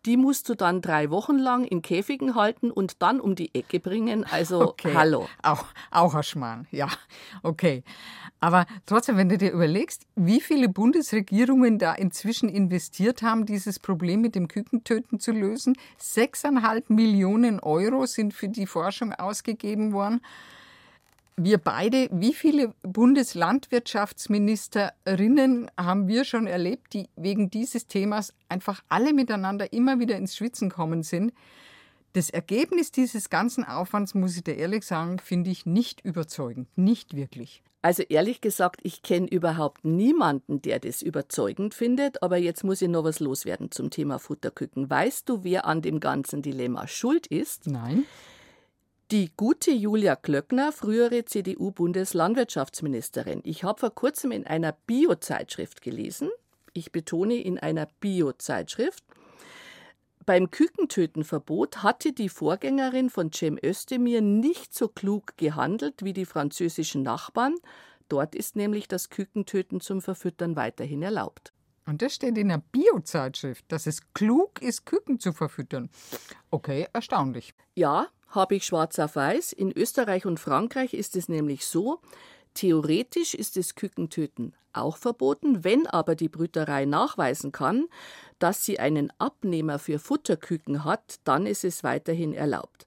Die 0.05 0.17
musst 0.17 0.49
du 0.49 0.55
dann 0.55 0.81
drei 0.81 1.09
Wochen 1.09 1.37
lang 1.37 1.65
in 1.65 1.81
Käfigen 1.81 2.35
halten 2.35 2.71
und 2.71 3.01
dann 3.01 3.19
um 3.19 3.35
die 3.35 3.53
Ecke 3.55 3.79
bringen. 3.79 4.25
Also 4.25 4.61
Okay. 4.73 4.93
hallo. 4.95 5.27
Auch, 5.41 5.65
auch 5.91 6.15
ein 6.15 6.23
Schmarrn, 6.23 6.67
ja, 6.71 6.87
okay. 7.43 7.83
Aber 8.39 8.65
trotzdem, 8.85 9.15
wenn 9.15 9.29
du 9.29 9.37
dir 9.37 9.51
überlegst, 9.51 10.05
wie 10.15 10.41
viele 10.41 10.67
Bundesregierungen 10.67 11.79
da 11.79 11.93
inzwischen 11.93 12.49
investiert 12.49 13.21
haben, 13.21 13.45
dieses 13.45 13.79
Problem 13.79 14.19
mit 14.19 14.35
dem 14.35 14.49
Kükentöten 14.49 15.19
zu 15.19 15.31
lösen, 15.31 15.77
sechseinhalb 15.97 16.89
Millionen 16.89 17.61
Euro 17.61 18.05
sind 18.05 18.33
für 18.33 18.49
die 18.49 18.67
Forschung 18.67 19.13
ausgegeben 19.13 19.93
worden. 19.93 20.19
Wir 21.35 21.57
beide, 21.57 22.09
wie 22.11 22.33
viele 22.33 22.75
Bundeslandwirtschaftsministerinnen 22.83 25.71
haben 25.77 26.07
wir 26.07 26.25
schon 26.25 26.45
erlebt, 26.45 26.93
die 26.93 27.09
wegen 27.15 27.49
dieses 27.49 27.87
Themas 27.87 28.35
einfach 28.49 28.83
alle 28.87 29.13
miteinander 29.13 29.73
immer 29.73 29.99
wieder 29.99 30.15
ins 30.15 30.35
Schwitzen 30.35 30.69
kommen 30.69 31.01
sind? 31.01 31.33
Das 32.13 32.29
Ergebnis 32.29 32.91
dieses 32.91 33.31
ganzen 33.31 33.63
Aufwands, 33.63 34.13
muss 34.13 34.37
ich 34.37 34.43
dir 34.43 34.55
ehrlich 34.55 34.85
sagen, 34.85 35.17
finde 35.17 35.49
ich 35.49 35.65
nicht 35.65 36.05
überzeugend. 36.05 36.67
Nicht 36.75 37.15
wirklich. 37.15 37.63
Also 37.81 38.03
ehrlich 38.03 38.39
gesagt, 38.39 38.81
ich 38.83 39.01
kenne 39.01 39.27
überhaupt 39.27 39.83
niemanden, 39.83 40.61
der 40.61 40.79
das 40.79 41.01
überzeugend 41.01 41.73
findet. 41.73 42.21
Aber 42.21 42.37
jetzt 42.37 42.63
muss 42.63 42.81
ich 42.81 42.87
noch 42.87 43.03
was 43.03 43.19
loswerden 43.19 43.71
zum 43.71 43.89
Thema 43.89 44.19
Futterküken. 44.19 44.89
Weißt 44.89 45.27
du, 45.27 45.43
wer 45.43 45.65
an 45.65 45.81
dem 45.81 45.99
ganzen 45.99 46.43
Dilemma 46.43 46.87
schuld 46.87 47.27
ist? 47.27 47.67
Nein? 47.67 48.05
Die 49.13 49.31
gute 49.37 49.69
Julia 49.69 50.15
Klöckner, 50.15 50.71
frühere 50.71 51.23
CDU-Bundeslandwirtschaftsministerin. 51.23 53.41
Ich 53.43 53.63
habe 53.63 53.79
vor 53.79 53.93
kurzem 53.93 54.31
in 54.31 54.47
einer 54.47 54.71
Bio-Zeitschrift 54.71 55.83
gelesen, 55.83 56.31
ich 56.73 56.91
betone 56.91 57.35
in 57.35 57.59
einer 57.59 57.87
Bio-Zeitschrift, 57.99 59.03
beim 60.25 60.49
Kükentötenverbot 60.49 61.83
hatte 61.83 62.11
die 62.11 62.27
Vorgängerin 62.27 63.11
von 63.11 63.31
Cem 63.31 63.59
Özdemir 63.63 64.21
nicht 64.21 64.73
so 64.73 64.87
klug 64.87 65.37
gehandelt 65.37 66.03
wie 66.03 66.13
die 66.13 66.25
französischen 66.25 67.03
Nachbarn. 67.03 67.53
Dort 68.09 68.33
ist 68.33 68.55
nämlich 68.55 68.87
das 68.87 69.11
Kükentöten 69.11 69.79
zum 69.79 70.01
Verfüttern 70.01 70.55
weiterhin 70.55 71.03
erlaubt. 71.03 71.53
Und 71.85 72.01
das 72.01 72.15
steht 72.15 72.35
in 72.35 72.49
einer 72.49 72.63
Biozeitschrift, 72.71 73.65
dass 73.67 73.85
es 73.85 74.11
klug 74.15 74.59
ist, 74.59 74.87
Küken 74.87 75.19
zu 75.19 75.33
verfüttern. 75.33 75.91
Okay, 76.49 76.87
erstaunlich. 76.93 77.53
Ja, 77.75 78.07
habe 78.33 78.55
ich 78.55 78.65
schwarz 78.65 78.99
auf 78.99 79.15
weiß. 79.15 79.53
In 79.53 79.71
Österreich 79.71 80.25
und 80.25 80.39
Frankreich 80.39 80.93
ist 80.93 81.15
es 81.15 81.29
nämlich 81.29 81.65
so, 81.65 81.99
theoretisch 82.53 83.33
ist 83.33 83.57
das 83.57 83.75
Kükentöten 83.75 84.53
auch 84.73 84.97
verboten, 84.97 85.63
wenn 85.63 85.87
aber 85.87 86.15
die 86.15 86.29
Brüterei 86.29 86.85
nachweisen 86.85 87.51
kann, 87.51 87.85
dass 88.39 88.65
sie 88.65 88.79
einen 88.79 89.13
Abnehmer 89.19 89.79
für 89.79 89.99
Futterküken 89.99 90.83
hat, 90.83 91.19
dann 91.23 91.45
ist 91.45 91.63
es 91.63 91.83
weiterhin 91.83 92.33
erlaubt. 92.33 92.85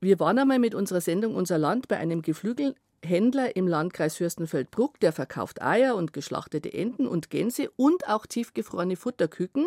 Wir 0.00 0.20
waren 0.20 0.38
einmal 0.38 0.58
mit 0.58 0.74
unserer 0.74 1.00
Sendung 1.00 1.34
Unser 1.34 1.58
Land 1.58 1.88
bei 1.88 1.96
einem 1.96 2.22
Geflügelhändler 2.22 3.56
im 3.56 3.66
Landkreis 3.66 4.16
Fürstenfeldbruck, 4.16 5.00
der 5.00 5.12
verkauft 5.12 5.62
Eier 5.62 5.96
und 5.96 6.12
geschlachtete 6.12 6.72
Enten 6.72 7.06
und 7.06 7.30
Gänse 7.30 7.70
und 7.76 8.08
auch 8.08 8.26
tiefgefrorene 8.26 8.96
Futterküken. 8.96 9.66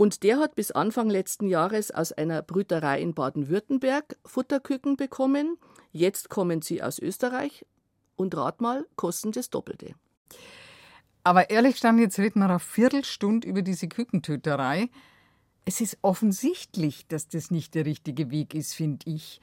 Und 0.00 0.22
der 0.22 0.38
hat 0.38 0.54
bis 0.54 0.70
Anfang 0.70 1.10
letzten 1.10 1.46
Jahres 1.46 1.90
aus 1.90 2.10
einer 2.10 2.40
Brüterei 2.40 3.02
in 3.02 3.12
Baden-Württemberg 3.12 4.16
Futterküken 4.24 4.96
bekommen. 4.96 5.58
Jetzt 5.92 6.30
kommen 6.30 6.62
sie 6.62 6.82
aus 6.82 6.98
Österreich 6.98 7.66
und 8.16 8.34
rat 8.34 8.62
mal, 8.62 8.86
kosten 8.96 9.30
das 9.30 9.50
Doppelte. 9.50 9.94
Aber 11.22 11.50
ehrlich 11.50 11.76
stand, 11.76 12.00
jetzt 12.00 12.18
reden 12.18 12.40
wir 12.40 12.48
eine 12.48 12.60
Viertelstunde 12.60 13.46
über 13.46 13.60
diese 13.60 13.88
Kükentöterei. 13.88 14.88
Es 15.66 15.82
ist 15.82 15.98
offensichtlich, 16.00 17.06
dass 17.06 17.28
das 17.28 17.50
nicht 17.50 17.74
der 17.74 17.84
richtige 17.84 18.30
Weg 18.30 18.54
ist, 18.54 18.72
finde 18.72 19.04
ich. 19.04 19.42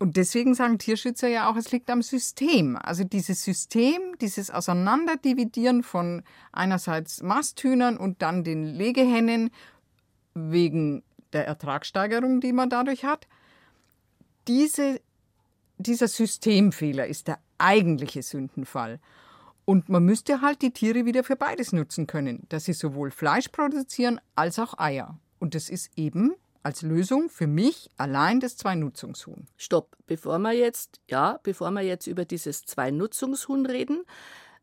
Und 0.00 0.16
deswegen 0.16 0.54
sagen 0.54 0.78
Tierschützer 0.78 1.28
ja 1.28 1.50
auch, 1.50 1.56
es 1.56 1.72
liegt 1.72 1.90
am 1.90 2.00
System. 2.00 2.76
Also 2.76 3.04
dieses 3.04 3.44
System, 3.44 4.00
dieses 4.18 4.50
Auseinanderdividieren 4.50 5.82
von 5.82 6.22
einerseits 6.52 7.22
Masthühnern 7.22 7.98
und 7.98 8.22
dann 8.22 8.42
den 8.42 8.64
Legehennen 8.64 9.50
wegen 10.32 11.02
der 11.34 11.46
Ertragssteigerung, 11.46 12.40
die 12.40 12.54
man 12.54 12.70
dadurch 12.70 13.04
hat. 13.04 13.28
Diese, 14.48 15.02
dieser 15.76 16.08
Systemfehler 16.08 17.06
ist 17.06 17.28
der 17.28 17.38
eigentliche 17.58 18.22
Sündenfall. 18.22 19.00
Und 19.66 19.90
man 19.90 20.02
müsste 20.02 20.40
halt 20.40 20.62
die 20.62 20.72
Tiere 20.72 21.04
wieder 21.04 21.24
für 21.24 21.36
beides 21.36 21.72
nutzen 21.72 22.06
können, 22.06 22.46
dass 22.48 22.64
sie 22.64 22.72
sowohl 22.72 23.10
Fleisch 23.10 23.48
produzieren 23.48 24.18
als 24.34 24.58
auch 24.58 24.78
Eier. 24.78 25.18
Und 25.38 25.54
das 25.54 25.68
ist 25.68 25.90
eben 25.96 26.32
als 26.62 26.82
Lösung 26.82 27.30
für 27.30 27.46
mich 27.46 27.88
allein 27.96 28.40
das 28.40 28.56
Zwei-Nutzungshuhn. 28.56 29.46
Stopp, 29.56 29.96
bevor 30.06 30.38
wir 30.38 30.52
jetzt, 30.52 31.00
ja, 31.08 31.40
bevor 31.42 31.70
wir 31.70 31.82
jetzt 31.82 32.06
über 32.06 32.24
dieses 32.24 32.64
Zwei-Nutzungshuhn 32.64 33.66
reden, 33.66 34.02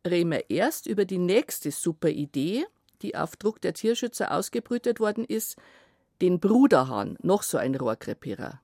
reden 0.06 0.32
wir 0.32 0.50
erst 0.50 0.86
über 0.86 1.06
die 1.06 1.18
nächste 1.18 1.72
super 1.72 2.10
Idee, 2.10 2.66
die 3.02 3.16
auf 3.16 3.36
Druck 3.36 3.62
der 3.62 3.74
Tierschützer 3.74 4.32
ausgebrütet 4.32 5.00
worden 5.00 5.26
ist, 5.26 5.58
den 6.22 6.40
Bruderhahn, 6.40 7.18
noch 7.22 7.44
so 7.44 7.58
ein 7.58 7.76
Rohrkrepierer. 7.76 8.62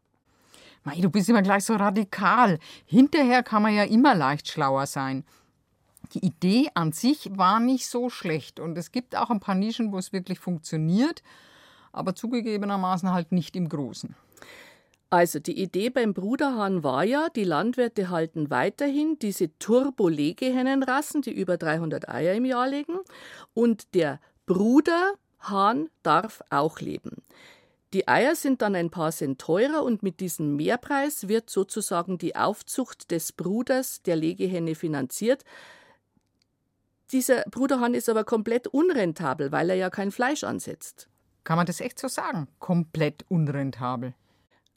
Mei, 0.84 1.00
du 1.00 1.10
bist 1.10 1.30
immer 1.30 1.42
gleich 1.42 1.64
so 1.64 1.76
radikal. 1.76 2.60
Hinterher 2.86 3.42
kann 3.44 3.62
man 3.62 3.74
ja 3.74 3.84
immer 3.84 4.16
leicht 4.16 4.50
schlauer 4.50 4.86
sein. 4.86 5.24
Die 6.14 6.26
Idee 6.26 6.70
an 6.74 6.92
sich 6.92 7.30
war 7.38 7.60
nicht 7.60 7.88
so 7.88 8.10
schlecht 8.10 8.60
und 8.60 8.78
es 8.78 8.92
gibt 8.92 9.16
auch 9.16 9.30
ein 9.30 9.40
paar 9.40 9.56
Nischen, 9.56 9.92
wo 9.92 9.98
es 9.98 10.12
wirklich 10.14 10.40
funktioniert, 10.40 11.24
aber 11.94 12.16
zugegebenermaßen 12.16 13.14
halt 13.14 13.32
nicht 13.32 13.56
im 13.56 13.70
Großen. 13.70 14.16
Also 15.10 15.38
die 15.38 15.62
Idee 15.62 15.92
beim 15.92 16.16
Bruderhahn 16.16 16.84
war 16.84 17.04
ja, 17.04 17.30
die 17.30 17.44
Landwirte 17.44 18.10
halten 18.10 18.50
weiterhin 18.50 19.20
diese 19.20 19.58
Turbo-Legehennenrassen, 19.60 21.22
die 21.22 21.32
über 21.32 21.58
300 21.58 22.10
Eier 22.10 22.34
im 22.34 22.46
Jahr 22.46 22.68
legen, 22.68 22.98
und 23.54 23.94
der 23.94 24.20
Bruderhahn 24.48 25.90
darf 26.02 26.42
auch 26.50 26.80
leben. 26.80 27.22
Die 27.94 28.08
Eier 28.08 28.36
sind 28.36 28.64
dann 28.64 28.74
ein 28.74 28.90
paar 28.90 29.12
Cent 29.12 29.40
teurer 29.40 29.84
und 29.84 30.02
mit 30.02 30.20
diesem 30.20 30.56
Mehrpreis 30.56 31.28
wird 31.28 31.52
sozusagen 31.52 32.18
die 32.18 32.36
Aufzucht 32.36 33.12
des 33.12 33.34
Bruders 33.34 34.02
der 34.02 34.16
Legehenne 34.16 34.74
finanziert. 34.74 35.44
Dieser 37.12 37.44
Bruderhahn 37.52 37.94
ist 37.94 38.10
aber 38.10 38.24
komplett 38.24 38.66
unrentabel, 38.66 39.52
weil 39.52 39.70
er 39.70 39.76
ja 39.76 39.92
kein 39.92 40.10
Fleisch 40.10 40.44
ansetzt. 40.44 41.08
Kann 41.44 41.58
man 41.58 41.66
das 41.66 41.82
echt 41.82 42.00
so 42.00 42.08
sagen? 42.08 42.48
Komplett 42.60 43.26
unrentabel. 43.30 44.14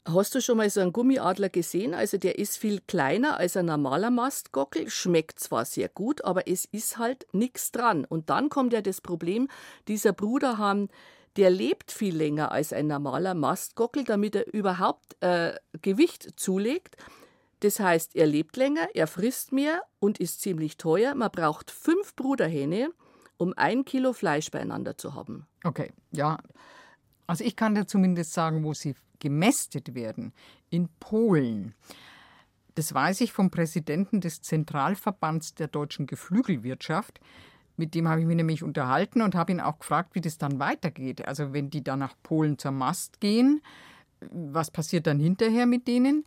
Hast 0.05 0.35
du 0.35 0.41
schon 0.41 0.57
mal 0.57 0.69
so 0.69 0.79
einen 0.79 0.93
Gummiadler 0.93 1.49
gesehen? 1.49 1.93
Also 1.93 2.17
der 2.17 2.39
ist 2.39 2.57
viel 2.57 2.79
kleiner 2.87 3.37
als 3.37 3.57
ein 3.57 3.65
normaler 3.65 4.09
Mastgockel, 4.09 4.89
schmeckt 4.89 5.39
zwar 5.39 5.65
sehr 5.65 5.89
gut, 5.89 6.23
aber 6.23 6.47
es 6.47 6.63
ist 6.63 6.97
halt 6.97 7.27
nichts 7.33 7.73
dran. 7.73 8.05
Und 8.05 8.29
dann 8.29 8.47
kommt 8.47 8.71
ja 8.71 8.81
das 8.81 9.01
Problem, 9.01 9.49
dieser 9.89 10.13
Bruderhahn, 10.13 10.87
der 11.35 11.49
lebt 11.49 11.91
viel 11.91 12.15
länger 12.15 12.53
als 12.53 12.71
ein 12.71 12.87
normaler 12.87 13.33
Mastgockel, 13.33 14.05
damit 14.05 14.35
er 14.35 14.53
überhaupt 14.53 15.21
äh, 15.21 15.55
Gewicht 15.81 16.39
zulegt. 16.39 16.95
Das 17.59 17.79
heißt, 17.79 18.15
er 18.15 18.27
lebt 18.27 18.55
länger, 18.55 18.87
er 18.93 19.07
frisst 19.07 19.51
mehr 19.51 19.81
und 19.99 20.19
ist 20.19 20.41
ziemlich 20.41 20.77
teuer. 20.77 21.15
Man 21.15 21.31
braucht 21.31 21.69
fünf 21.69 22.15
Bruderhähne, 22.15 22.91
um 23.37 23.53
ein 23.55 23.85
Kilo 23.85 24.13
Fleisch 24.13 24.51
beieinander 24.51 24.97
zu 24.97 25.13
haben. 25.13 25.47
Okay, 25.63 25.91
ja. 26.11 26.39
Also 27.27 27.43
ich 27.43 27.55
kann 27.55 27.75
dir 27.75 27.85
zumindest 27.85 28.33
sagen, 28.33 28.63
wo 28.63 28.73
sie 28.73 28.95
gemästet 29.19 29.95
werden. 29.95 30.33
In 30.69 30.89
Polen. 30.99 31.73
Das 32.75 32.93
weiß 32.93 33.21
ich 33.21 33.31
vom 33.31 33.49
Präsidenten 33.49 34.21
des 34.21 34.41
Zentralverbands 34.41 35.55
der 35.55 35.67
deutschen 35.67 36.05
Geflügelwirtschaft. 36.05 37.19
Mit 37.75 37.95
dem 37.95 38.07
habe 38.07 38.21
ich 38.21 38.27
mich 38.27 38.35
nämlich 38.35 38.63
unterhalten 38.63 39.21
und 39.21 39.35
habe 39.35 39.51
ihn 39.51 39.61
auch 39.61 39.79
gefragt, 39.79 40.13
wie 40.13 40.21
das 40.21 40.37
dann 40.37 40.59
weitergeht. 40.59 41.27
Also 41.27 41.53
wenn 41.53 41.69
die 41.69 41.83
dann 41.83 41.99
nach 41.99 42.15
Polen 42.23 42.57
zur 42.57 42.71
Mast 42.71 43.19
gehen, 43.19 43.61
was 44.31 44.71
passiert 44.71 45.07
dann 45.07 45.19
hinterher 45.19 45.65
mit 45.65 45.87
denen? 45.87 46.25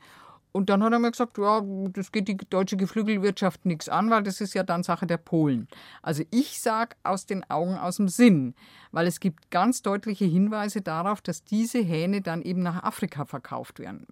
Und 0.52 0.68
dann 0.68 0.82
hat 0.82 0.92
er 0.92 0.98
mir 0.98 1.10
gesagt, 1.10 1.38
ja, 1.38 1.62
das 1.92 2.12
geht 2.12 2.28
die 2.28 2.36
deutsche 2.36 2.76
Geflügelwirtschaft 2.76 3.66
nichts 3.66 3.88
an, 3.88 4.10
weil 4.10 4.22
das 4.22 4.40
ist 4.40 4.54
ja 4.54 4.62
dann 4.62 4.82
Sache 4.82 5.06
der 5.06 5.16
Polen. 5.16 5.68
Also 6.02 6.24
ich 6.30 6.60
sage 6.60 6.96
aus 7.04 7.26
den 7.26 7.48
Augen, 7.50 7.76
aus 7.76 7.96
dem 7.96 8.08
Sinn, 8.08 8.54
weil 8.90 9.06
es 9.06 9.20
gibt 9.20 9.50
ganz 9.50 9.82
deutliche 9.82 10.24
Hinweise 10.24 10.82
darauf, 10.82 11.20
dass 11.20 11.44
diese 11.44 11.78
Hähne 11.78 12.20
dann 12.20 12.42
eben 12.42 12.62
nach 12.62 12.82
Afrika 12.82 13.24
verkauft 13.24 13.78
werden. 13.78 14.06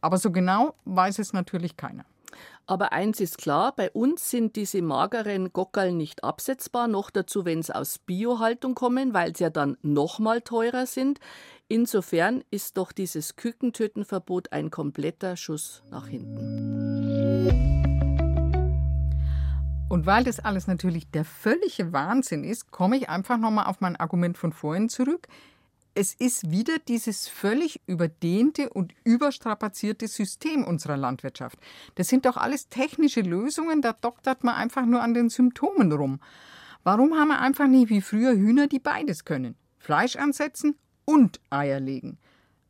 Aber 0.00 0.16
so 0.16 0.30
genau 0.30 0.74
weiß 0.84 1.18
es 1.18 1.32
natürlich 1.32 1.76
keiner. 1.76 2.04
Aber 2.66 2.92
eins 2.92 3.20
ist 3.20 3.38
klar, 3.38 3.74
bei 3.74 3.90
uns 3.90 4.30
sind 4.30 4.54
diese 4.54 4.80
mageren 4.80 5.52
Gockerl 5.52 5.92
nicht 5.92 6.22
absetzbar, 6.22 6.86
noch 6.86 7.10
dazu, 7.10 7.44
wenn 7.44 7.62
sie 7.62 7.74
aus 7.74 7.98
Biohaltung 7.98 8.74
kommen, 8.74 9.12
weil 9.12 9.34
sie 9.34 9.44
ja 9.44 9.50
dann 9.50 9.76
nochmal 9.82 10.40
teurer 10.40 10.86
sind. 10.86 11.18
Insofern 11.72 12.42
ist 12.50 12.76
doch 12.78 12.90
dieses 12.90 13.36
Kükentötenverbot 13.36 14.50
ein 14.50 14.72
kompletter 14.72 15.36
Schuss 15.36 15.84
nach 15.88 16.08
hinten. 16.08 17.46
Und 19.88 20.04
weil 20.04 20.24
das 20.24 20.40
alles 20.40 20.66
natürlich 20.66 21.08
der 21.12 21.24
völlige 21.24 21.92
Wahnsinn 21.92 22.42
ist, 22.42 22.72
komme 22.72 22.96
ich 22.96 23.08
einfach 23.08 23.38
nochmal 23.38 23.66
auf 23.66 23.80
mein 23.80 23.94
Argument 23.94 24.36
von 24.36 24.52
vorhin 24.52 24.88
zurück. 24.88 25.28
es 25.94 26.12
ist 26.14 26.50
wieder 26.50 26.80
dieses 26.88 27.28
völlig 27.28 27.80
überdehnte 27.86 28.70
und 28.70 28.92
überstrapazierte 29.04 30.08
System 30.08 30.64
unserer 30.64 30.96
Landwirtschaft. 30.96 31.60
Das 31.94 32.08
sind 32.08 32.26
doch 32.26 32.36
alles 32.36 32.68
technische 32.68 33.20
Lösungen, 33.20 33.80
da 33.80 33.92
doktert 33.92 34.42
man 34.42 34.56
einfach 34.56 34.86
nur 34.86 35.02
an 35.02 35.14
den 35.14 35.28
Symptomen 35.28 35.92
rum. 35.92 36.18
Warum 36.82 37.14
haben 37.14 37.28
wir 37.28 37.40
einfach 37.40 37.68
nicht 37.68 37.90
wie 37.90 38.00
früher 38.00 38.32
Hühner, 38.32 38.66
die 38.66 38.80
beides 38.80 39.24
können? 39.24 39.54
Fleisch 39.78 40.16
ansetzen 40.16 40.74
und 41.10 41.40
Eier 41.50 41.80
legen. 41.80 42.18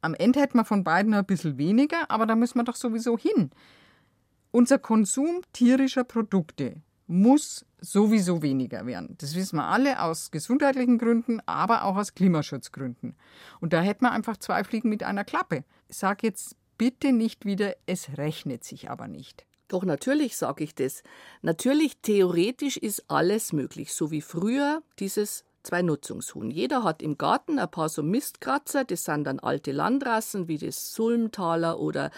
Am 0.00 0.14
Ende 0.14 0.40
hätten 0.40 0.56
wir 0.56 0.64
von 0.64 0.82
beiden 0.82 1.12
ein 1.12 1.26
bisschen 1.26 1.58
weniger, 1.58 2.10
aber 2.10 2.24
da 2.24 2.34
müssen 2.34 2.58
wir 2.58 2.64
doch 2.64 2.76
sowieso 2.76 3.18
hin. 3.18 3.50
Unser 4.50 4.78
Konsum 4.78 5.42
tierischer 5.52 6.04
Produkte 6.04 6.80
muss 7.06 7.66
sowieso 7.80 8.40
weniger 8.40 8.86
werden. 8.86 9.16
Das 9.18 9.34
wissen 9.34 9.56
wir 9.56 9.64
alle 9.64 10.02
aus 10.02 10.30
gesundheitlichen 10.30 10.96
Gründen, 10.96 11.40
aber 11.44 11.84
auch 11.84 11.96
aus 11.96 12.14
Klimaschutzgründen. 12.14 13.14
Und 13.60 13.72
da 13.74 13.82
hätten 13.82 14.04
wir 14.06 14.12
einfach 14.12 14.38
zwei 14.38 14.64
Fliegen 14.64 14.88
mit 14.88 15.02
einer 15.02 15.24
Klappe. 15.24 15.64
Ich 15.88 15.98
sage 15.98 16.26
jetzt 16.26 16.56
bitte 16.78 17.12
nicht 17.12 17.44
wieder, 17.44 17.74
es 17.84 18.16
rechnet 18.16 18.64
sich 18.64 18.88
aber 18.88 19.06
nicht. 19.06 19.44
Doch 19.68 19.84
natürlich 19.84 20.36
sage 20.36 20.64
ich 20.64 20.74
das. 20.74 21.02
Natürlich 21.42 21.98
theoretisch 22.00 22.76
ist 22.76 23.04
alles 23.10 23.52
möglich, 23.52 23.92
so 23.92 24.10
wie 24.10 24.22
früher 24.22 24.82
dieses 24.98 25.44
zwei 25.62 25.82
Nutzungshuhn. 25.82 26.50
Jeder 26.50 26.84
hat 26.84 27.02
im 27.02 27.18
Garten 27.18 27.58
ein 27.58 27.70
paar 27.70 27.88
so 27.88 28.02
Mistkratzer, 28.02 28.84
das 28.84 29.04
sind 29.04 29.24
dann 29.24 29.40
alte 29.40 29.72
Landrassen 29.72 30.48
wie 30.48 30.58
das 30.58 30.94
Sulmtaler 30.94 31.78
oder 31.78 32.10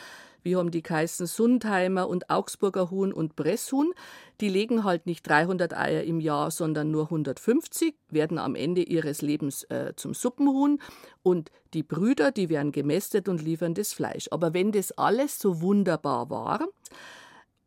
wie 0.42 0.56
haben 0.56 0.70
die 0.70 0.82
geheißen 0.82 1.26
Sundheimer 1.26 2.08
und 2.08 2.30
Augsburger 2.30 2.90
Huhn 2.90 3.12
und 3.12 3.36
Presshuhn. 3.36 3.92
Die 4.40 4.48
legen 4.48 4.84
halt 4.84 5.06
nicht 5.06 5.26
300 5.28 5.76
Eier 5.76 6.02
im 6.02 6.20
Jahr, 6.20 6.50
sondern 6.50 6.90
nur 6.90 7.04
150, 7.04 7.94
werden 8.10 8.38
am 8.38 8.54
Ende 8.54 8.82
ihres 8.82 9.22
Lebens 9.22 9.64
äh, 9.64 9.92
zum 9.94 10.14
Suppenhuhn 10.14 10.80
und 11.22 11.50
die 11.74 11.82
Brüder, 11.82 12.32
die 12.32 12.48
werden 12.48 12.72
gemästet 12.72 13.28
und 13.28 13.40
liefern 13.40 13.74
das 13.74 13.92
Fleisch. 13.92 14.28
Aber 14.30 14.52
wenn 14.52 14.72
das 14.72 14.92
alles 14.92 15.38
so 15.38 15.60
wunderbar 15.60 16.28
war, 16.28 16.66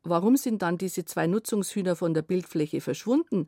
warum 0.04 0.36
sind 0.36 0.62
dann 0.62 0.78
diese 0.78 1.06
zwei 1.06 1.28
Nutzungshühner 1.28 1.96
von 1.96 2.14
der 2.14 2.22
Bildfläche 2.22 2.82
verschwunden? 2.82 3.48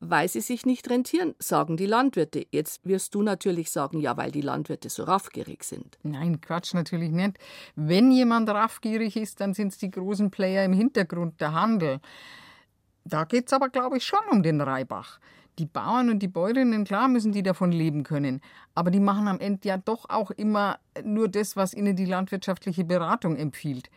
Weil 0.00 0.28
sie 0.28 0.40
sich 0.40 0.64
nicht 0.64 0.88
rentieren, 0.90 1.34
sagen 1.38 1.76
die 1.76 1.86
Landwirte. 1.86 2.46
Jetzt 2.50 2.86
wirst 2.86 3.14
du 3.14 3.22
natürlich 3.22 3.70
sagen, 3.70 3.98
ja, 3.98 4.16
weil 4.16 4.30
die 4.30 4.40
Landwirte 4.40 4.88
so 4.88 5.04
raffgierig 5.04 5.64
sind. 5.64 5.98
Nein, 6.02 6.40
Quatsch, 6.40 6.74
natürlich 6.74 7.10
nicht. 7.10 7.38
Wenn 7.74 8.12
jemand 8.12 8.48
raffgierig 8.48 9.16
ist, 9.16 9.40
dann 9.40 9.54
sind 9.54 9.72
es 9.72 9.78
die 9.78 9.90
großen 9.90 10.30
Player 10.30 10.64
im 10.64 10.72
Hintergrund, 10.72 11.40
der 11.40 11.52
Handel. 11.52 12.00
Da 13.04 13.24
geht 13.24 13.48
es 13.48 13.52
aber, 13.52 13.70
glaube 13.70 13.96
ich, 13.96 14.04
schon 14.04 14.20
um 14.30 14.42
den 14.42 14.60
Reibach. 14.60 15.18
Die 15.58 15.66
Bauern 15.66 16.08
und 16.10 16.20
die 16.20 16.28
Bäuerinnen, 16.28 16.84
klar 16.84 17.08
müssen 17.08 17.32
die 17.32 17.42
davon 17.42 17.72
leben 17.72 18.04
können, 18.04 18.40
aber 18.76 18.92
die 18.92 19.00
machen 19.00 19.26
am 19.26 19.40
Ende 19.40 19.66
ja 19.66 19.76
doch 19.76 20.08
auch 20.08 20.30
immer 20.30 20.78
nur 21.02 21.28
das, 21.28 21.56
was 21.56 21.74
ihnen 21.74 21.96
die 21.96 22.04
landwirtschaftliche 22.04 22.84
Beratung 22.84 23.34
empfiehlt. 23.34 23.90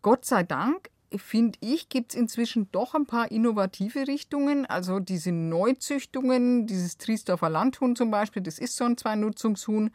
Gott 0.00 0.24
sei 0.24 0.44
Dank 0.44 0.90
finde 1.18 1.58
ich, 1.60 1.88
gibt 1.88 2.12
es 2.12 2.18
inzwischen 2.18 2.70
doch 2.72 2.94
ein 2.94 3.06
paar 3.06 3.30
innovative 3.30 4.06
Richtungen. 4.06 4.66
Also 4.66 5.00
diese 5.00 5.32
Neuzüchtungen, 5.32 6.66
dieses 6.66 6.98
Triesdorfer 6.98 7.50
Landhuhn 7.50 7.96
zum 7.96 8.10
Beispiel, 8.10 8.42
das 8.42 8.58
ist 8.58 8.76
so 8.76 8.84
ein 8.84 8.96
Zwei-Nutzungshuhn. 8.96 9.90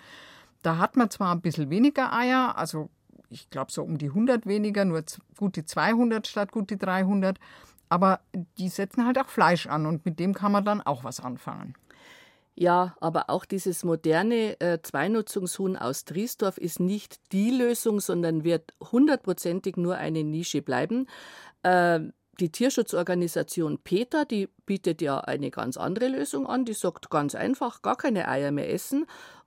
Da 0.61 0.77
hat 0.77 0.97
man 0.97 1.09
zwar 1.09 1.33
ein 1.33 1.41
bisschen 1.41 1.69
weniger 1.69 2.13
Eier, 2.13 2.57
also 2.57 2.89
ich 3.29 3.49
glaube 3.49 3.71
so 3.71 3.83
um 3.83 3.97
die 3.97 4.07
100 4.07 4.45
weniger, 4.45 4.85
nur 4.85 5.03
gute 5.37 5.65
200 5.65 6.27
statt 6.27 6.51
gute 6.51 6.77
300. 6.77 7.39
Aber 7.89 8.19
die 8.57 8.69
setzen 8.69 9.05
halt 9.05 9.17
auch 9.17 9.29
Fleisch 9.29 9.67
an 9.67 9.85
und 9.85 10.05
mit 10.05 10.19
dem 10.19 10.33
kann 10.33 10.51
man 10.51 10.65
dann 10.65 10.81
auch 10.81 11.03
was 11.03 11.19
anfangen. 11.19 11.73
Ja, 12.61 12.97
aber 12.99 13.29
auch 13.29 13.45
dieses 13.45 13.85
moderne 13.85 14.59
äh, 14.59 14.79
Zweinutzungshuhn 14.83 15.77
aus 15.77 16.03
Triesdorf 16.03 16.57
ist 16.57 16.81
nicht 16.81 17.31
die 17.31 17.51
Lösung, 17.51 18.01
sondern 18.01 18.43
wird 18.43 18.73
hundertprozentig 18.91 19.77
nur 19.77 19.95
eine 19.95 20.25
Nische 20.25 20.61
bleiben. 20.61 21.07
Äh, 21.63 22.01
die 22.41 22.51
Tierschutzorganisation 22.51 23.79
PETA, 23.81 24.25
die 24.25 24.49
bietet 24.65 25.01
ja 25.01 25.21
eine 25.21 25.51
ganz 25.51 25.77
andere 25.77 26.09
Lösung 26.09 26.47
an. 26.47 26.65
Die 26.65 26.73
sagt 26.73 27.09
ganz 27.09 27.33
einfach, 27.33 27.81
gar 27.81 27.95
keine 27.95 28.27
Eier 28.27 28.51
mehr 28.51 28.73
essen. 28.73 29.05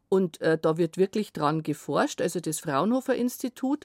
Und 0.09 0.41
äh, 0.41 0.57
da 0.57 0.79
wird 0.79 0.97
wirklich 0.97 1.35
dran 1.35 1.63
geforscht. 1.63 2.23
Also 2.23 2.41
das 2.41 2.61
Fraunhofer 2.61 3.15
Institut 3.15 3.85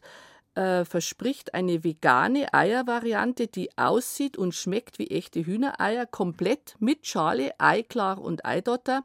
äh, 0.58 0.86
verspricht 0.86 1.54
eine 1.54 1.84
vegane 1.84 2.52
Eiervariante, 2.52 3.48
die 3.48 3.78
aussieht 3.78 4.38
und 4.38 4.56
schmeckt 4.56 4.98
wie 4.98 5.08
echte 5.08 5.46
Hühnereier, 5.46 6.08
komplett 6.08 6.76
mit 6.80 7.06
Schale, 7.06 7.52
Eiklar 7.60 8.20
und 8.20 8.44
Eidotter. 8.44 9.04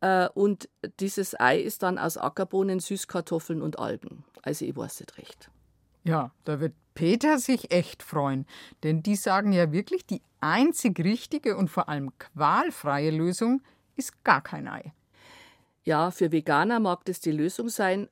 Äh, 0.00 0.28
und 0.28 0.68
dieses 1.00 1.38
Ei 1.40 1.60
ist 1.60 1.82
dann 1.82 1.98
aus 1.98 2.16
Ackerbohnen, 2.16 2.78
Süßkartoffeln 2.78 3.62
und 3.62 3.80
Algen. 3.80 4.24
Also 4.42 4.64
ich 4.64 4.76
weiß 4.76 5.00
nicht 5.00 5.18
recht. 5.18 5.50
Ja, 6.04 6.30
da 6.44 6.60
wird 6.60 6.74
Peter 6.94 7.40
sich 7.40 7.72
echt 7.72 8.04
freuen, 8.04 8.46
denn 8.84 9.02
die 9.02 9.16
sagen 9.16 9.52
ja 9.52 9.72
wirklich, 9.72 10.06
die 10.06 10.22
einzig 10.40 11.00
richtige 11.00 11.56
und 11.56 11.68
vor 11.68 11.88
allem 11.88 12.16
qualfreie 12.20 13.10
Lösung 13.10 13.60
ist 13.96 14.22
gar 14.22 14.40
kein 14.40 14.68
Ei. 14.68 14.92
Ja, 15.82 16.12
für 16.12 16.30
Veganer 16.30 16.78
mag 16.78 17.04
das 17.06 17.18
die 17.18 17.32
Lösung 17.32 17.68
sein, 17.68 18.08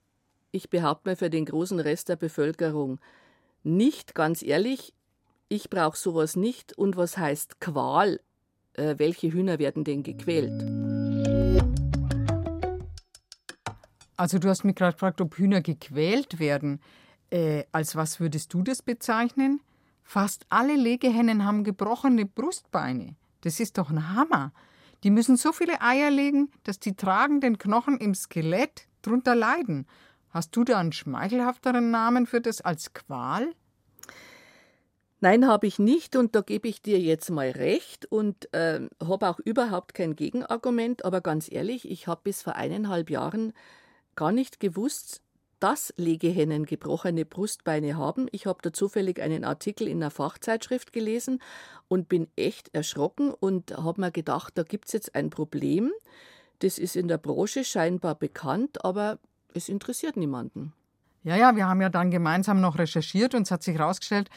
ich 0.55 0.71
behaupte 0.71 1.11
mal 1.11 1.17
für 1.17 1.31
den 1.31 1.47
großen 1.47 1.81
Rest 1.81 2.09
der 2.09 2.17
Bevölkerung 2.17 3.01
nicht, 3.65 4.15
ganz 4.15 4.43
ehrlich, 4.43 4.95
ich 5.49 5.69
brauche 5.69 5.97
sowas 5.97 6.37
nicht. 6.37 6.79
Und 6.79 6.97
was 6.97 7.19
heißt 7.19 7.61
Qual? 7.61 8.21
Äh, 8.75 8.95
welche 8.99 9.33
Hühner 9.33 9.59
werden 9.59 9.85
denn 9.85 10.03
gequält? 10.03 10.53
Also 14.17 14.39
du 14.39 14.49
hast 14.49 14.65
mich 14.65 14.77
gerade 14.77 14.93
gefragt, 14.93 15.21
ob 15.21 15.37
Hühner 15.37 15.61
gequält 15.61 16.39
werden. 16.39 16.81
Äh, 17.31 17.65
als 17.73 17.97
was 17.97 18.21
würdest 18.21 18.55
du 18.55 18.63
das 18.63 18.81
bezeichnen? 18.81 19.61
Fast 20.05 20.47
alle 20.51 20.77
Legehennen 20.77 21.45
haben 21.45 21.65
gebrochene 21.65 22.27
Brustbeine. 22.27 23.17
Das 23.41 23.59
ist 23.59 23.79
doch 23.79 23.91
ein 23.91 24.15
Hammer. 24.15 24.53
Die 25.03 25.11
müssen 25.11 25.37
so 25.37 25.53
viele 25.53 25.81
Eier 25.83 26.11
legen, 26.11 26.51
dass 26.63 26.79
die 26.79 26.95
tragenden 26.95 27.59
Knochen 27.59 27.99
im 27.99 28.15
Skelett 28.15 28.87
drunter 29.03 29.35
leiden. 29.35 29.87
Hast 30.35 30.57
du 30.57 30.65
da 30.65 30.81
einen 30.81 30.91
schmeichelhafteren 30.91 31.93
Namen 31.93 32.27
für 32.27 32.41
das 32.41 32.61
als 32.61 32.93
Qual? 32.93 33.55
Nein, 35.21 35.47
habe 35.47 35.69
ich 35.69 35.79
nicht 35.79 36.17
und 36.17 36.35
da 36.35 36.41
gebe 36.41 36.67
ich 36.67 36.83
dir 36.83 36.99
jetzt 36.99 37.31
mal 37.31 37.51
recht 37.51 38.07
und 38.07 38.53
äh, 38.53 38.81
habe 39.01 39.29
auch 39.29 39.39
überhaupt 39.39 39.95
kein 39.95 40.17
Gegenargument. 40.17 41.05
Aber 41.05 41.21
ganz 41.21 41.49
ehrlich, 41.49 41.89
ich 41.89 42.09
habe 42.09 42.23
bis 42.25 42.43
vor 42.43 42.57
eineinhalb 42.57 43.11
Jahren 43.11 43.53
gar 44.17 44.33
nicht 44.33 44.59
gewusst, 44.59 45.23
dass 45.61 45.95
Legehennen 45.99 46.67
gebrochene 46.67 47.25
Brustbeine 47.25 47.97
haben. 47.97 48.27
Ich 48.33 48.47
habe 48.47 48.59
da 48.61 48.73
zufällig 48.73 49.23
einen 49.23 49.45
Artikel 49.45 49.87
in 49.87 50.03
einer 50.03 50.11
Fachzeitschrift 50.11 50.93
gelesen 50.93 51.41
und 51.87 52.09
bin 52.09 52.27
echt 52.35 52.75
erschrocken 52.75 53.31
und 53.31 53.71
habe 53.77 54.01
mir 54.01 54.11
gedacht, 54.11 54.59
da 54.59 54.65
gibt 54.65 54.87
es 54.87 54.95
jetzt 54.95 55.15
ein 55.15 55.31
Problem. 55.31 55.93
Das 56.59 56.81
ist 56.81 56.97
in 56.97 57.07
der 57.07 57.19
Branche 57.19 57.63
scheinbar 57.63 58.17
bekannt, 58.17 58.85
aber 58.85 59.21
es 59.55 59.69
interessiert 59.69 60.17
niemanden. 60.17 60.73
Ja, 61.23 61.37
ja, 61.37 61.57
wir 61.57 61.67
haben 61.67 61.81
ja 61.81 61.89
dann 61.89 62.11
gemeinsam 62.11 62.61
noch 62.61 62.79
recherchiert 62.79 63.35
und 63.35 63.43
es 63.43 63.51
hat 63.51 63.63
sich 63.63 63.79
herausgestellt, 63.79 64.29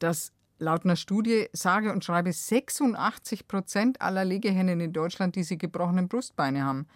dass 0.00 0.32
laut 0.58 0.84
einer 0.84 0.96
Studie 0.96 1.48
sage 1.52 1.92
und 1.92 2.04
schreibe 2.04 2.32
86 2.32 3.46
Prozent 3.46 4.00
aller 4.00 4.24
Legehennen 4.24 4.80
in 4.80 4.92
Deutschland 4.92 5.36
diese 5.36 5.56
gebrochenen 5.56 6.08
Brustbeine 6.08 6.64
haben. 6.64 6.86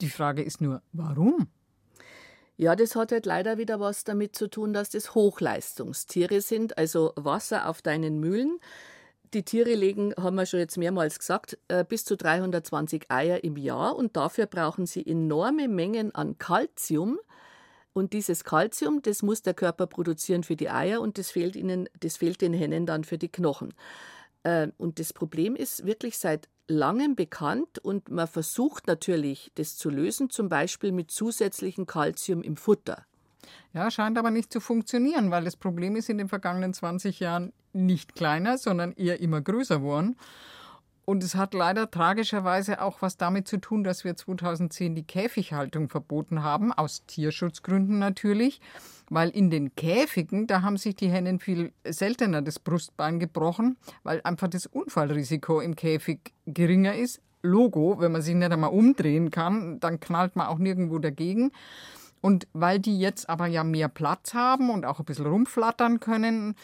Die 0.00 0.10
Frage 0.10 0.42
ist 0.42 0.60
nur, 0.60 0.82
warum? 0.92 1.48
Ja, 2.58 2.74
das 2.74 2.96
hat 2.96 3.12
halt 3.12 3.26
leider 3.26 3.58
wieder 3.58 3.80
was 3.80 4.04
damit 4.04 4.34
zu 4.34 4.48
tun, 4.48 4.72
dass 4.72 4.90
das 4.90 5.14
Hochleistungstiere 5.14 6.40
sind, 6.40 6.78
also 6.78 7.12
Wasser 7.16 7.68
auf 7.68 7.82
deinen 7.82 8.18
Mühlen. 8.18 8.58
Die 9.34 9.42
Tiere 9.42 9.74
legen, 9.74 10.14
haben 10.16 10.36
wir 10.36 10.46
schon 10.46 10.60
jetzt 10.60 10.78
mehrmals 10.78 11.18
gesagt, 11.18 11.58
äh, 11.68 11.84
bis 11.84 12.04
zu 12.04 12.16
320 12.16 13.10
Eier 13.10 13.42
im 13.42 13.56
Jahr 13.56 13.96
und 13.96 14.16
dafür 14.16 14.46
brauchen 14.46 14.86
sie 14.86 15.04
enorme 15.04 15.68
Mengen 15.68 16.14
an 16.14 16.38
Kalzium. 16.38 17.18
Und 17.92 18.12
dieses 18.12 18.44
Kalzium, 18.44 19.02
das 19.02 19.22
muss 19.22 19.42
der 19.42 19.54
Körper 19.54 19.86
produzieren 19.86 20.44
für 20.44 20.54
die 20.54 20.70
Eier 20.70 21.00
und 21.00 21.18
das 21.18 21.30
fehlt 21.30 21.56
ihnen, 21.56 21.88
das 21.98 22.18
fehlt 22.18 22.40
den 22.40 22.52
Hennen 22.52 22.86
dann 22.86 23.04
für 23.04 23.18
die 23.18 23.30
Knochen. 23.30 23.74
Äh, 24.42 24.68
und 24.76 24.98
das 25.00 25.12
Problem 25.12 25.56
ist 25.56 25.86
wirklich 25.86 26.18
seit 26.18 26.48
langem 26.68 27.16
bekannt 27.16 27.78
und 27.78 28.10
man 28.10 28.28
versucht 28.28 28.86
natürlich, 28.86 29.50
das 29.54 29.76
zu 29.76 29.90
lösen, 29.90 30.30
zum 30.30 30.48
Beispiel 30.48 30.92
mit 30.92 31.10
zusätzlichem 31.10 31.86
Kalzium 31.86 32.42
im 32.42 32.56
Futter. 32.56 33.06
Ja, 33.72 33.90
scheint 33.90 34.18
aber 34.18 34.30
nicht 34.30 34.52
zu 34.52 34.60
funktionieren, 34.60 35.30
weil 35.30 35.44
das 35.44 35.56
Problem 35.56 35.96
ist 35.96 36.08
in 36.08 36.18
den 36.18 36.28
vergangenen 36.28 36.74
20 36.74 37.20
Jahren 37.20 37.52
nicht 37.72 38.14
kleiner, 38.14 38.58
sondern 38.58 38.92
eher 38.92 39.20
immer 39.20 39.40
größer 39.40 39.78
geworden. 39.78 40.16
Und 41.04 41.22
es 41.22 41.36
hat 41.36 41.54
leider 41.54 41.88
tragischerweise 41.88 42.82
auch 42.82 43.00
was 43.00 43.16
damit 43.16 43.46
zu 43.46 43.58
tun, 43.58 43.84
dass 43.84 44.02
wir 44.02 44.16
2010 44.16 44.96
die 44.96 45.04
Käfighaltung 45.04 45.88
verboten 45.88 46.42
haben, 46.42 46.72
aus 46.72 47.06
Tierschutzgründen 47.06 48.00
natürlich, 48.00 48.60
weil 49.08 49.28
in 49.28 49.48
den 49.48 49.76
Käfigen, 49.76 50.48
da 50.48 50.62
haben 50.62 50.76
sich 50.76 50.96
die 50.96 51.08
Hennen 51.08 51.38
viel 51.38 51.72
seltener 51.84 52.42
das 52.42 52.58
Brustbein 52.58 53.20
gebrochen, 53.20 53.76
weil 54.02 54.20
einfach 54.24 54.48
das 54.48 54.66
Unfallrisiko 54.66 55.60
im 55.60 55.76
Käfig 55.76 56.34
geringer 56.44 56.96
ist, 56.96 57.20
Logo. 57.46 58.00
Wenn 58.00 58.12
man 58.12 58.22
sich 58.22 58.34
nicht 58.34 58.50
einmal 58.50 58.70
umdrehen 58.70 59.30
kann, 59.30 59.80
dann 59.80 60.00
knallt 60.00 60.36
man 60.36 60.48
auch 60.48 60.58
nirgendwo 60.58 60.98
dagegen. 60.98 61.52
Und 62.26 62.48
weil 62.54 62.80
die 62.80 62.98
jetzt 62.98 63.28
aber 63.28 63.46
ja 63.46 63.62
mehr 63.62 63.86
Platz 63.86 64.34
haben 64.34 64.68
und 64.70 64.84
auch 64.84 64.98
ein 64.98 65.04
bisschen 65.04 65.26
rumflattern 65.26 66.00
können, 66.00 66.56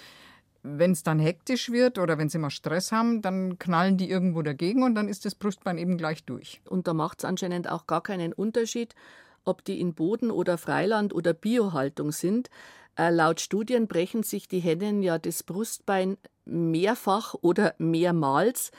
wenn 0.64 0.90
es 0.90 1.04
dann 1.04 1.20
hektisch 1.20 1.70
wird 1.70 2.00
oder 2.00 2.18
wenn 2.18 2.28
sie 2.28 2.38
mal 2.38 2.50
Stress 2.50 2.90
haben, 2.90 3.22
dann 3.22 3.60
knallen 3.60 3.96
die 3.96 4.10
irgendwo 4.10 4.42
dagegen 4.42 4.82
und 4.82 4.96
dann 4.96 5.06
ist 5.06 5.24
das 5.24 5.36
Brustbein 5.36 5.78
eben 5.78 5.98
gleich 5.98 6.24
durch. 6.24 6.60
Und 6.68 6.88
da 6.88 6.94
macht 6.94 7.20
es 7.20 7.24
anscheinend 7.24 7.70
auch 7.70 7.86
gar 7.86 8.02
keinen 8.02 8.32
Unterschied, 8.32 8.96
ob 9.44 9.64
die 9.64 9.80
in 9.80 9.94
Boden 9.94 10.32
oder 10.32 10.58
Freiland 10.58 11.14
oder 11.14 11.32
Biohaltung 11.32 12.10
sind. 12.10 12.50
Äh, 12.98 13.10
laut 13.10 13.40
Studien 13.40 13.86
brechen 13.86 14.24
sich 14.24 14.48
die 14.48 14.58
Hennen 14.58 15.00
ja 15.00 15.16
das 15.18 15.44
Brustbein 15.44 16.16
mehrfach 16.44 17.36
oder 17.40 17.76
mehrmals. 17.78 18.72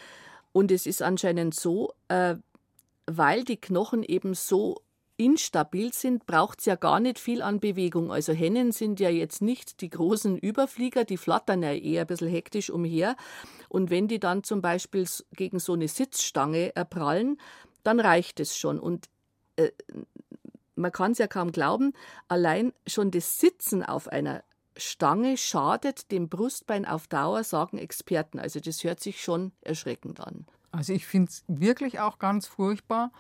Und 0.52 0.69
es 0.69 0.86
ist 0.86 1.02
anscheinend 1.02 1.56
so, 1.56 1.93
äh, 2.10 2.36
weil 3.06 3.46
die 3.46 3.56
Knochen 3.56 4.04
eben 4.04 4.34
so 4.34 4.82
instabil 5.17 5.93
sind, 5.93 6.26
braucht 6.26 6.60
es 6.60 6.65
ja 6.65 6.76
gar 6.76 6.99
nicht 6.99 7.19
viel 7.19 7.41
an 7.41 7.60
Bewegung. 7.60 8.12
Also 8.12 8.34
Hennen 8.34 8.71
sind 8.71 8.99
ja 8.99 9.10
jetzt 9.10 9.41
nicht 9.41 9.82
die 9.82 9.89
großen 9.89 10.38
Überflieger, 10.38 11.04
die 11.04 11.17
flattern 11.17 11.62
ja 11.62 11.73
eher 11.73 12.02
ein 12.02 12.08
bisschen 12.08 12.30
hektisch 12.30 12.69
umher. 12.69 13.15
Und 13.69 13.89
wenn 13.89 14.08
die 14.08 14.19
dann 14.19 14.43
zum 14.43 14.62
Beispiel 14.62 15.08
gegen 15.36 15.60
so 15.60 15.73
eine 15.73 15.88
Sitzstange 15.88 16.76
erprallen, 16.76 17.38
dann 17.84 17.99
reicht 17.99 18.39
es 18.39 18.58
schon. 18.58 18.80
Und 18.80 19.10
äh, 19.56 19.71
man 20.76 20.91
kann 20.91 21.12
es 21.12 21.19
ja 21.19 21.28
kaum 21.28 21.52
glauben, 21.52 21.93
allein 22.28 22.73
schon 22.88 23.12
das 23.12 23.39
Sitzen 23.39 23.84
auf 23.84 24.08
einer 24.08 24.43
Stange 24.76 25.38
schadet 25.38 26.12
dem 26.12 26.30
Brustbein 26.30 26.86
auf 26.86 27.08
Dauer, 27.08 27.43
sagen 27.43 27.78
Experten. 27.78 28.39
Also 28.39 28.60
das 28.60 28.84
hört 28.84 28.99
sich 28.99 29.21
schon 29.21 29.52
erschreckend 29.62 30.19
an. 30.19 30.45
Also 30.71 30.93
ich 30.93 31.06
finde 31.06 31.30
es 31.30 31.43
wirklich 31.47 31.99
auch 31.99 32.17
ganz 32.17 32.47
furchtbar. 32.47 33.12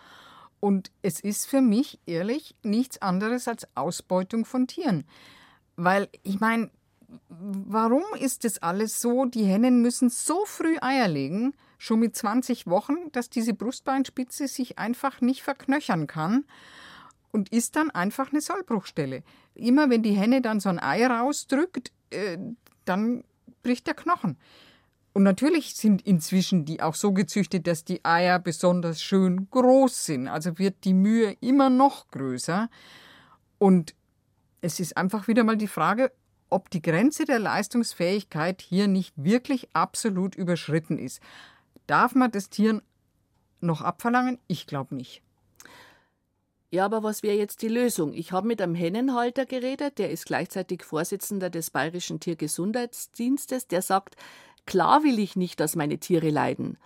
Und 0.63 0.91
es 1.01 1.19
ist 1.19 1.45
für 1.45 1.59
mich 1.59 1.99
ehrlich 2.05 2.55
nichts 2.63 3.01
anderes 3.01 3.49
als 3.49 3.67
Ausbeutung 3.75 4.45
von 4.45 4.65
Tieren. 4.65 5.03
Weil 5.75 6.07
ich 6.21 6.39
meine, 6.39 6.71
warum 7.27 8.05
ist 8.17 8.45
das 8.45 8.59
alles 8.59 9.01
so? 9.01 9.25
Die 9.25 9.43
Hennen 9.43 9.81
müssen 9.81 10.09
so 10.09 10.45
früh 10.45 10.77
Eier 10.79 11.09
legen, 11.09 11.53
schon 11.77 11.99
mit 11.99 12.15
20 12.15 12.65
Wochen, 12.65 12.95
dass 13.11 13.29
diese 13.29 13.53
Brustbeinspitze 13.53 14.47
sich 14.47 14.79
einfach 14.79 15.19
nicht 15.19 15.43
verknöchern 15.43 16.07
kann 16.07 16.45
und 17.33 17.51
ist 17.51 17.75
dann 17.75 17.91
einfach 17.91 18.31
eine 18.31 18.39
Sollbruchstelle. 18.39 19.23
Immer 19.55 19.89
wenn 19.89 20.01
die 20.01 20.13
Henne 20.13 20.41
dann 20.41 20.61
so 20.61 20.69
ein 20.69 20.79
Ei 20.79 21.05
rausdrückt, 21.05 21.91
äh, 22.09 22.37
dann 22.85 23.25
bricht 23.63 23.85
der 23.85 23.95
Knochen. 23.95 24.37
Und 25.13 25.23
natürlich 25.23 25.75
sind 25.75 26.01
inzwischen 26.01 26.65
die 26.65 26.81
auch 26.81 26.95
so 26.95 27.13
gezüchtet, 27.13 27.67
dass 27.67 27.85
die 27.85 28.03
Eier 28.03 28.39
besonders 28.39 29.01
schön 29.01 29.47
groß 29.51 30.05
sind. 30.05 30.27
Also 30.27 30.57
wird 30.57 30.83
die 30.83 30.95
Mühe 30.95 31.37
immer 31.39 31.69
noch 31.69 32.07
größer. 32.09 32.69
Und 33.59 33.93
es 34.61 34.79
ist 34.79 34.97
einfach 34.97 35.27
wieder 35.27 35.43
mal 35.43 35.57
die 35.57 35.67
Frage, 35.67 36.11
ob 36.49 36.69
die 36.71 36.81
Grenze 36.81 37.25
der 37.25 37.39
Leistungsfähigkeit 37.39 38.61
hier 38.61 38.87
nicht 38.87 39.13
wirklich 39.15 39.69
absolut 39.73 40.35
überschritten 40.35 40.97
ist. 40.97 41.21
Darf 41.85 42.15
man 42.15 42.31
das 42.31 42.49
Tieren 42.49 42.81
noch 43.59 43.81
abverlangen? 43.81 44.39
Ich 44.47 44.65
glaube 44.65 44.95
nicht. 44.95 45.21
Ja, 46.71 46.85
aber 46.85 47.03
was 47.03 47.21
wäre 47.21 47.37
jetzt 47.37 47.61
die 47.61 47.67
Lösung? 47.67 48.13
Ich 48.13 48.31
habe 48.31 48.47
mit 48.47 48.59
einem 48.59 48.73
Hennenhalter 48.73 49.45
geredet, 49.45 49.99
der 49.99 50.09
ist 50.09 50.25
gleichzeitig 50.25 50.83
Vorsitzender 50.83 51.51
des 51.51 51.69
Bayerischen 51.69 52.19
Tiergesundheitsdienstes, 52.19 53.67
der 53.67 53.83
sagt, 53.83 54.15
klar 54.65 55.03
will 55.03 55.19
ich 55.19 55.35
nicht, 55.35 55.59
dass 55.59 55.75
meine 55.75 55.97
Tiere 55.97 56.29
leiden. 56.29 56.77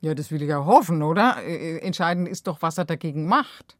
Ja, 0.00 0.14
das 0.14 0.30
will 0.30 0.42
ich 0.42 0.48
ja 0.48 0.64
hoffen, 0.64 1.02
oder? 1.02 1.42
Äh, 1.42 1.76
äh, 1.76 1.78
entscheidend 1.78 2.28
ist 2.28 2.46
doch, 2.46 2.62
was 2.62 2.78
er 2.78 2.84
dagegen 2.84 3.26
macht. 3.26 3.76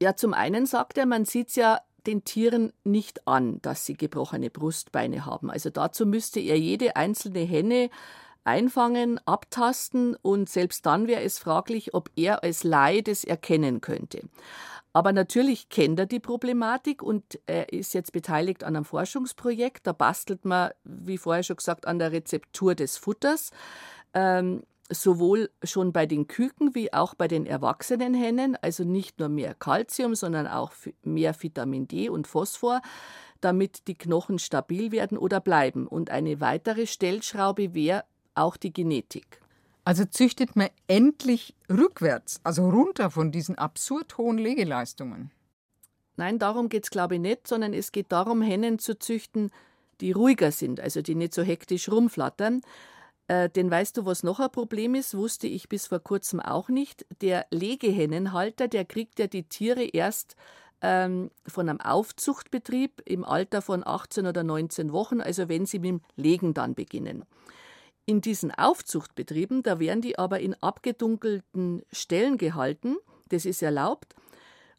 Ja, 0.00 0.14
zum 0.14 0.34
einen 0.34 0.66
sagt 0.66 0.98
er, 0.98 1.06
man 1.06 1.24
sieht 1.24 1.56
ja 1.56 1.80
den 2.06 2.24
Tieren 2.24 2.72
nicht 2.84 3.26
an, 3.26 3.60
dass 3.62 3.84
sie 3.84 3.94
gebrochene 3.94 4.50
Brustbeine 4.50 5.26
haben. 5.26 5.50
Also 5.50 5.70
dazu 5.70 6.06
müsste 6.06 6.40
er 6.40 6.58
jede 6.58 6.96
einzelne 6.96 7.40
Henne 7.40 7.90
einfangen, 8.44 9.20
abtasten 9.26 10.16
und 10.16 10.48
selbst 10.48 10.86
dann 10.86 11.06
wäre 11.06 11.22
es 11.22 11.38
fraglich, 11.38 11.94
ob 11.94 12.10
er 12.16 12.42
als 12.42 12.64
Laie 12.64 13.02
das 13.02 13.24
erkennen 13.24 13.80
könnte. 13.80 14.22
Aber 14.92 15.12
natürlich 15.12 15.68
kennt 15.68 15.98
er 15.98 16.06
die 16.06 16.20
Problematik 16.20 17.02
und 17.02 17.38
er 17.46 17.72
ist 17.72 17.94
jetzt 17.94 18.12
beteiligt 18.12 18.64
an 18.64 18.74
einem 18.74 18.84
Forschungsprojekt. 18.84 19.86
Da 19.86 19.92
bastelt 19.92 20.44
man, 20.44 20.70
wie 20.84 21.18
vorher 21.18 21.42
schon 21.42 21.56
gesagt, 21.56 21.86
an 21.86 21.98
der 21.98 22.12
Rezeptur 22.12 22.74
des 22.74 22.96
Futters. 22.96 23.50
Ähm, 24.14 24.62
sowohl 24.90 25.50
schon 25.62 25.92
bei 25.92 26.06
den 26.06 26.28
Küken 26.28 26.74
wie 26.74 26.92
auch 26.92 27.14
bei 27.14 27.28
den 27.28 27.46
erwachsenen 27.46 28.14
Hennen, 28.14 28.56
also 28.62 28.84
nicht 28.84 29.18
nur 29.18 29.28
mehr 29.28 29.54
Kalzium, 29.54 30.14
sondern 30.14 30.46
auch 30.46 30.72
mehr 31.02 31.34
Vitamin 31.38 31.86
D 31.86 32.08
und 32.08 32.26
Phosphor, 32.26 32.80
damit 33.40 33.86
die 33.86 33.96
Knochen 33.96 34.38
stabil 34.38 34.90
werden 34.90 35.18
oder 35.18 35.40
bleiben. 35.40 35.86
Und 35.86 36.10
eine 36.10 36.40
weitere 36.40 36.86
Stellschraube 36.86 37.74
wäre 37.74 38.04
auch 38.34 38.56
die 38.56 38.72
Genetik. 38.72 39.40
Also 39.88 40.04
züchtet 40.04 40.54
man 40.54 40.68
endlich 40.86 41.54
rückwärts, 41.70 42.42
also 42.44 42.68
runter 42.68 43.10
von 43.10 43.32
diesen 43.32 43.56
absurd 43.56 44.18
hohen 44.18 44.36
Legeleistungen. 44.36 45.30
Nein, 46.18 46.38
darum 46.38 46.68
geht 46.68 46.84
es, 46.84 46.90
glaube 46.90 47.14
ich, 47.14 47.22
nicht, 47.22 47.48
sondern 47.48 47.72
es 47.72 47.90
geht 47.90 48.12
darum, 48.12 48.42
Hennen 48.42 48.78
zu 48.78 48.98
züchten, 48.98 49.50
die 50.02 50.12
ruhiger 50.12 50.52
sind, 50.52 50.78
also 50.78 51.00
die 51.00 51.14
nicht 51.14 51.32
so 51.32 51.40
hektisch 51.40 51.88
rumflattern. 51.88 52.60
Äh, 53.28 53.48
denn 53.48 53.70
weißt 53.70 53.96
du, 53.96 54.04
was 54.04 54.22
noch 54.22 54.40
ein 54.40 54.52
Problem 54.52 54.94
ist, 54.94 55.16
wusste 55.16 55.46
ich 55.46 55.70
bis 55.70 55.86
vor 55.86 56.00
kurzem 56.00 56.40
auch 56.40 56.68
nicht. 56.68 57.06
Der 57.22 57.46
Legehennenhalter, 57.50 58.68
der 58.68 58.84
kriegt 58.84 59.18
ja 59.18 59.26
die 59.26 59.44
Tiere 59.44 59.84
erst 59.84 60.36
ähm, 60.82 61.30
von 61.46 61.66
einem 61.66 61.80
Aufzuchtbetrieb 61.80 63.00
im 63.06 63.24
Alter 63.24 63.62
von 63.62 63.86
18 63.86 64.26
oder 64.26 64.44
19 64.44 64.92
Wochen, 64.92 65.22
also 65.22 65.48
wenn 65.48 65.64
sie 65.64 65.78
mit 65.78 65.88
dem 65.88 66.00
Legen 66.16 66.52
dann 66.52 66.74
beginnen. 66.74 67.24
In 68.08 68.22
diesen 68.22 68.50
Aufzuchtbetrieben, 68.50 69.62
da 69.62 69.80
werden 69.80 70.00
die 70.00 70.18
aber 70.18 70.40
in 70.40 70.54
abgedunkelten 70.62 71.82
Stellen 71.92 72.38
gehalten, 72.38 72.96
das 73.28 73.44
ist 73.44 73.60
erlaubt. 73.60 74.14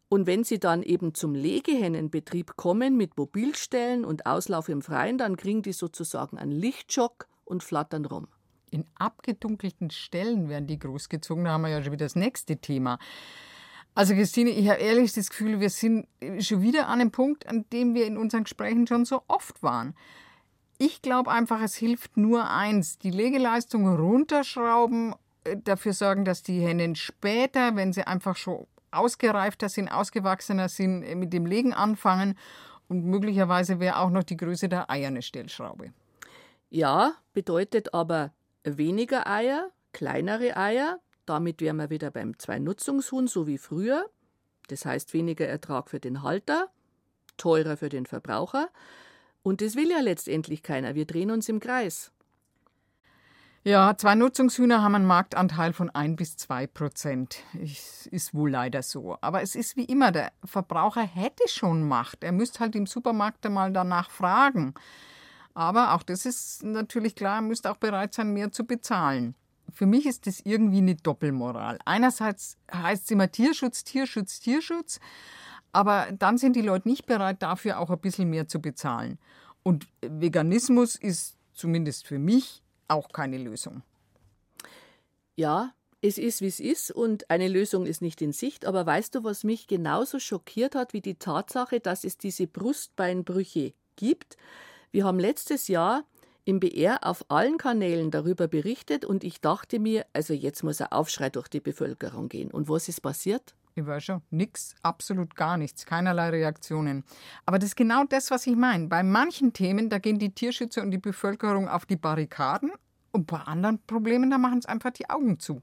Und 0.08 0.26
wenn 0.26 0.42
sie 0.42 0.58
dann 0.58 0.82
eben 0.82 1.14
zum 1.14 1.36
Legehennenbetrieb 1.36 2.56
kommen 2.56 2.96
mit 2.96 3.16
Mobilstellen 3.16 4.04
und 4.04 4.26
Auslauf 4.26 4.68
im 4.68 4.82
Freien, 4.82 5.16
dann 5.16 5.36
kriegen 5.36 5.62
die 5.62 5.72
sozusagen 5.72 6.38
einen 6.38 6.50
Lichtschock 6.50 7.28
und 7.44 7.62
flattern 7.62 8.04
rum. 8.04 8.26
In 8.72 8.84
abgedunkelten 8.98 9.90
Stellen 9.90 10.48
werden 10.48 10.66
die 10.66 10.80
großgezogen, 10.80 11.44
da 11.44 11.52
haben 11.52 11.62
wir 11.62 11.68
ja 11.68 11.84
schon 11.84 11.92
wieder 11.92 12.06
das 12.06 12.16
nächste 12.16 12.56
Thema. 12.56 12.98
Also 13.94 14.14
Christine, 14.14 14.50
ich 14.50 14.68
habe 14.68 14.80
ehrlich 14.80 15.12
das 15.12 15.30
Gefühl, 15.30 15.60
wir 15.60 15.70
sind 15.70 16.08
schon 16.40 16.62
wieder 16.62 16.88
an 16.88 17.00
einem 17.00 17.12
Punkt, 17.12 17.46
an 17.46 17.64
dem 17.72 17.94
wir 17.94 18.06
in 18.06 18.16
unseren 18.16 18.42
Gesprächen 18.42 18.88
schon 18.88 19.04
so 19.04 19.22
oft 19.28 19.62
waren. 19.62 19.94
Ich 20.82 21.02
glaube 21.02 21.30
einfach, 21.30 21.60
es 21.60 21.74
hilft 21.74 22.16
nur 22.16 22.48
eins, 22.48 22.96
die 22.96 23.10
Legeleistung 23.10 23.86
runterschrauben, 23.86 25.14
äh, 25.44 25.58
dafür 25.62 25.92
sorgen, 25.92 26.24
dass 26.24 26.42
die 26.42 26.58
Hennen 26.58 26.96
später, 26.96 27.76
wenn 27.76 27.92
sie 27.92 28.06
einfach 28.06 28.34
schon 28.34 28.66
ausgereifter 28.90 29.68
sind, 29.68 29.88
ausgewachsener 29.88 30.70
sind, 30.70 31.02
äh, 31.02 31.16
mit 31.16 31.34
dem 31.34 31.44
Legen 31.44 31.74
anfangen. 31.74 32.34
Und 32.88 33.04
möglicherweise 33.04 33.78
wäre 33.78 33.98
auch 33.98 34.08
noch 34.08 34.22
die 34.22 34.38
Größe 34.38 34.70
der 34.70 34.90
Eier 34.90 35.08
eine 35.08 35.20
Stellschraube. 35.20 35.92
Ja, 36.70 37.12
bedeutet 37.34 37.92
aber 37.92 38.32
weniger 38.64 39.26
Eier, 39.26 39.68
kleinere 39.92 40.56
Eier. 40.56 40.98
Damit 41.26 41.60
wären 41.60 41.76
wir 41.76 41.90
wieder 41.90 42.10
beim 42.10 42.38
Zwei-Nutzungshuhn, 42.38 43.26
so 43.26 43.46
wie 43.46 43.58
früher. 43.58 44.08
Das 44.68 44.86
heißt 44.86 45.12
weniger 45.12 45.46
Ertrag 45.46 45.90
für 45.90 46.00
den 46.00 46.22
Halter, 46.22 46.70
teurer 47.36 47.76
für 47.76 47.90
den 47.90 48.06
Verbraucher. 48.06 48.70
Und 49.42 49.60
das 49.60 49.76
will 49.76 49.90
ja 49.90 50.00
letztendlich 50.00 50.62
keiner. 50.62 50.94
Wir 50.94 51.06
drehen 51.06 51.30
uns 51.30 51.48
im 51.48 51.60
Kreis. 51.60 52.12
Ja, 53.62 53.94
zwei 53.94 54.14
Nutzungshühner 54.14 54.82
haben 54.82 54.94
einen 54.94 55.04
Marktanteil 55.04 55.74
von 55.74 55.90
ein 55.90 56.16
bis 56.16 56.38
zwei 56.38 56.66
Prozent. 56.66 57.42
Ist 58.10 58.32
wohl 58.32 58.50
leider 58.50 58.82
so. 58.82 59.18
Aber 59.20 59.42
es 59.42 59.54
ist 59.54 59.76
wie 59.76 59.84
immer, 59.84 60.12
der 60.12 60.32
Verbraucher 60.44 61.02
hätte 61.02 61.46
schon 61.46 61.86
Macht. 61.86 62.24
Er 62.24 62.32
müsste 62.32 62.60
halt 62.60 62.74
im 62.74 62.86
Supermarkt 62.86 63.44
einmal 63.44 63.70
danach 63.70 64.10
fragen. 64.10 64.72
Aber 65.52 65.92
auch 65.92 66.02
das 66.02 66.24
ist 66.24 66.62
natürlich 66.62 67.14
klar, 67.14 67.36
er 67.36 67.42
müsste 67.42 67.70
auch 67.70 67.76
bereit 67.76 68.14
sein, 68.14 68.32
mehr 68.32 68.50
zu 68.50 68.64
bezahlen. 68.64 69.34
Für 69.70 69.84
mich 69.84 70.06
ist 70.06 70.26
das 70.26 70.40
irgendwie 70.40 70.78
eine 70.78 70.94
Doppelmoral. 70.94 71.78
Einerseits 71.84 72.56
heißt 72.72 73.04
es 73.04 73.10
immer 73.10 73.30
Tierschutz, 73.30 73.84
Tierschutz, 73.84 74.40
Tierschutz. 74.40 75.00
Aber 75.72 76.08
dann 76.18 76.38
sind 76.38 76.56
die 76.56 76.62
Leute 76.62 76.88
nicht 76.88 77.06
bereit, 77.06 77.42
dafür 77.42 77.78
auch 77.78 77.90
ein 77.90 78.00
bisschen 78.00 78.28
mehr 78.28 78.48
zu 78.48 78.60
bezahlen. 78.60 79.18
Und 79.62 79.86
Veganismus 80.00 80.96
ist 80.96 81.36
zumindest 81.54 82.06
für 82.06 82.18
mich 82.18 82.62
auch 82.88 83.10
keine 83.10 83.38
Lösung. 83.38 83.82
Ja, 85.36 85.72
es 86.02 86.18
ist, 86.18 86.40
wie 86.40 86.46
es 86.46 86.60
ist 86.60 86.90
und 86.90 87.28
eine 87.30 87.48
Lösung 87.48 87.86
ist 87.86 88.00
nicht 88.00 88.22
in 88.22 88.32
Sicht. 88.32 88.64
Aber 88.64 88.86
weißt 88.86 89.14
du, 89.14 89.24
was 89.24 89.44
mich 89.44 89.66
genauso 89.66 90.18
schockiert 90.18 90.74
hat 90.74 90.92
wie 90.92 91.02
die 91.02 91.16
Tatsache, 91.16 91.80
dass 91.80 92.04
es 92.04 92.16
diese 92.16 92.46
Brustbeinbrüche 92.46 93.74
gibt? 93.96 94.36
Wir 94.92 95.04
haben 95.04 95.18
letztes 95.18 95.68
Jahr 95.68 96.04
im 96.44 96.58
BR 96.58 97.06
auf 97.06 97.24
allen 97.28 97.58
Kanälen 97.58 98.10
darüber 98.10 98.48
berichtet 98.48 99.04
und 99.04 99.24
ich 99.24 99.40
dachte 99.40 99.78
mir, 99.78 100.06
also 100.12 100.32
jetzt 100.32 100.62
muss 100.62 100.80
ein 100.80 100.90
Aufschrei 100.90 101.30
durch 101.30 101.48
die 101.48 101.60
Bevölkerung 101.60 102.28
gehen. 102.28 102.50
Und 102.50 102.68
was 102.68 102.88
ist 102.88 103.02
passiert? 103.02 103.54
Ich 103.74 103.86
weiß 103.86 104.04
schon, 104.04 104.22
nichts, 104.30 104.74
absolut 104.82 105.34
gar 105.34 105.56
nichts, 105.56 105.86
keinerlei 105.86 106.30
Reaktionen. 106.30 107.04
Aber 107.46 107.58
das 107.58 107.70
ist 107.70 107.76
genau 107.76 108.04
das, 108.04 108.30
was 108.30 108.46
ich 108.46 108.56
meine. 108.56 108.88
Bei 108.88 109.02
manchen 109.02 109.52
Themen, 109.52 109.88
da 109.88 109.98
gehen 109.98 110.18
die 110.18 110.34
Tierschützer 110.34 110.82
und 110.82 110.90
die 110.90 110.98
Bevölkerung 110.98 111.68
auf 111.68 111.86
die 111.86 111.96
Barrikaden 111.96 112.72
und 113.12 113.26
bei 113.26 113.38
anderen 113.38 113.78
Problemen, 113.86 114.30
da 114.30 114.38
machen 114.38 114.58
es 114.58 114.66
einfach 114.66 114.90
die 114.90 115.08
Augen 115.08 115.38
zu. 115.38 115.62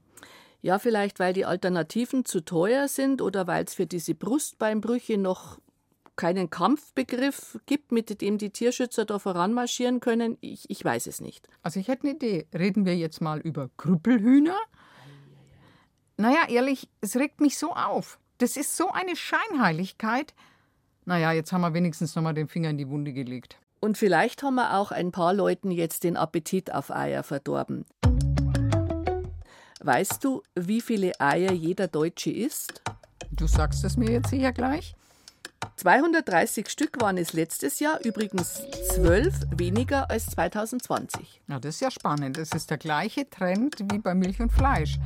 Ja, 0.60 0.78
vielleicht 0.78 1.20
weil 1.20 1.32
die 1.32 1.44
Alternativen 1.44 2.24
zu 2.24 2.40
teuer 2.44 2.88
sind 2.88 3.22
oder 3.22 3.46
weil 3.46 3.64
es 3.64 3.74
für 3.74 3.86
diese 3.86 4.14
Brustbeinbrüche 4.14 5.16
noch 5.16 5.58
keinen 6.16 6.50
Kampfbegriff 6.50 7.58
gibt, 7.66 7.92
mit 7.92 8.20
dem 8.20 8.38
die 8.38 8.50
Tierschützer 8.50 9.04
da 9.04 9.20
voranmarschieren 9.20 10.00
können. 10.00 10.36
Ich, 10.40 10.68
ich 10.68 10.84
weiß 10.84 11.06
es 11.06 11.20
nicht. 11.20 11.48
Also 11.62 11.78
ich 11.78 11.86
hätte 11.86 12.08
eine 12.08 12.16
Idee. 12.16 12.46
Reden 12.52 12.84
wir 12.84 12.96
jetzt 12.96 13.20
mal 13.20 13.38
über 13.38 13.70
Krüppelhühner? 13.76 14.58
Naja, 16.20 16.48
ehrlich, 16.48 16.88
es 17.00 17.14
regt 17.14 17.40
mich 17.40 17.56
so 17.56 17.72
auf. 17.72 18.18
Das 18.38 18.56
ist 18.56 18.76
so 18.76 18.90
eine 18.90 19.14
Scheinheiligkeit. 19.14 20.34
Naja, 21.04 21.30
jetzt 21.30 21.52
haben 21.52 21.60
wir 21.60 21.74
wenigstens 21.74 22.16
noch 22.16 22.22
mal 22.24 22.34
den 22.34 22.48
Finger 22.48 22.70
in 22.70 22.76
die 22.76 22.88
Wunde 22.88 23.12
gelegt. 23.12 23.56
Und 23.78 23.96
vielleicht 23.96 24.42
haben 24.42 24.56
wir 24.56 24.74
auch 24.76 24.90
ein 24.90 25.12
paar 25.12 25.32
Leuten 25.32 25.70
jetzt 25.70 26.02
den 26.02 26.16
Appetit 26.16 26.74
auf 26.74 26.90
Eier 26.90 27.22
verdorben. 27.22 27.86
Weißt 29.80 30.24
du, 30.24 30.42
wie 30.56 30.80
viele 30.80 31.12
Eier 31.20 31.52
jeder 31.52 31.86
Deutsche 31.86 32.32
isst? 32.32 32.82
Du 33.30 33.46
sagst 33.46 33.84
es 33.84 33.96
mir 33.96 34.10
jetzt 34.10 34.30
sicher 34.30 34.50
gleich. 34.50 34.96
230 35.76 36.68
Stück 36.68 37.00
waren 37.00 37.16
es 37.16 37.32
letztes 37.32 37.78
Jahr, 37.78 38.04
übrigens 38.04 38.60
zwölf 38.92 39.34
weniger 39.54 40.10
als 40.10 40.26
2020. 40.26 41.42
Ja, 41.46 41.60
das 41.60 41.76
ist 41.76 41.80
ja 41.80 41.92
spannend. 41.92 42.36
Das 42.36 42.50
ist 42.50 42.70
der 42.70 42.78
gleiche 42.78 43.30
Trend 43.30 43.76
wie 43.92 43.98
bei 43.98 44.16
Milch 44.16 44.40
und 44.40 44.52
Fleisch. 44.52 44.98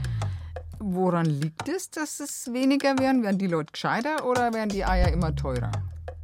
Woran 0.85 1.27
liegt 1.27 1.69
es, 1.69 1.91
dass 1.91 2.19
es 2.19 2.53
weniger 2.53 2.99
werden? 2.99 3.23
Werden 3.23 3.39
die 3.39 3.47
Leute 3.47 3.71
gescheiter 3.71 4.27
oder 4.27 4.53
werden 4.53 4.69
die 4.69 4.85
Eier 4.85 5.13
immer 5.13 5.35
teurer? 5.35 5.71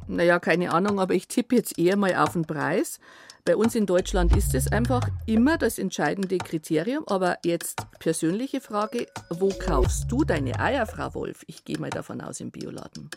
Naja, 0.05 0.37
keine 0.39 0.73
Ahnung, 0.73 0.99
aber 0.99 1.13
ich 1.13 1.29
tippe 1.29 1.55
jetzt 1.55 1.79
eher 1.79 1.95
mal 1.95 2.13
auf 2.15 2.33
den 2.33 2.43
Preis. 2.43 2.99
Bei 3.45 3.55
uns 3.55 3.73
in 3.73 3.85
Deutschland 3.85 4.35
ist 4.35 4.53
es 4.53 4.69
einfach 4.69 5.07
immer 5.25 5.57
das 5.57 5.79
entscheidende 5.79 6.37
Kriterium. 6.39 7.05
Aber 7.07 7.37
jetzt 7.45 7.85
persönliche 7.99 8.59
Frage: 8.59 9.07
Wo 9.29 9.47
kaufst 9.47 10.11
du 10.11 10.25
deine 10.25 10.59
Eier, 10.59 10.85
Frau 10.85 11.13
Wolf? 11.13 11.45
Ich 11.47 11.63
gehe 11.63 11.79
mal 11.79 11.89
davon 11.89 12.19
aus 12.19 12.41
im 12.41 12.51
Bioladen. 12.51 13.09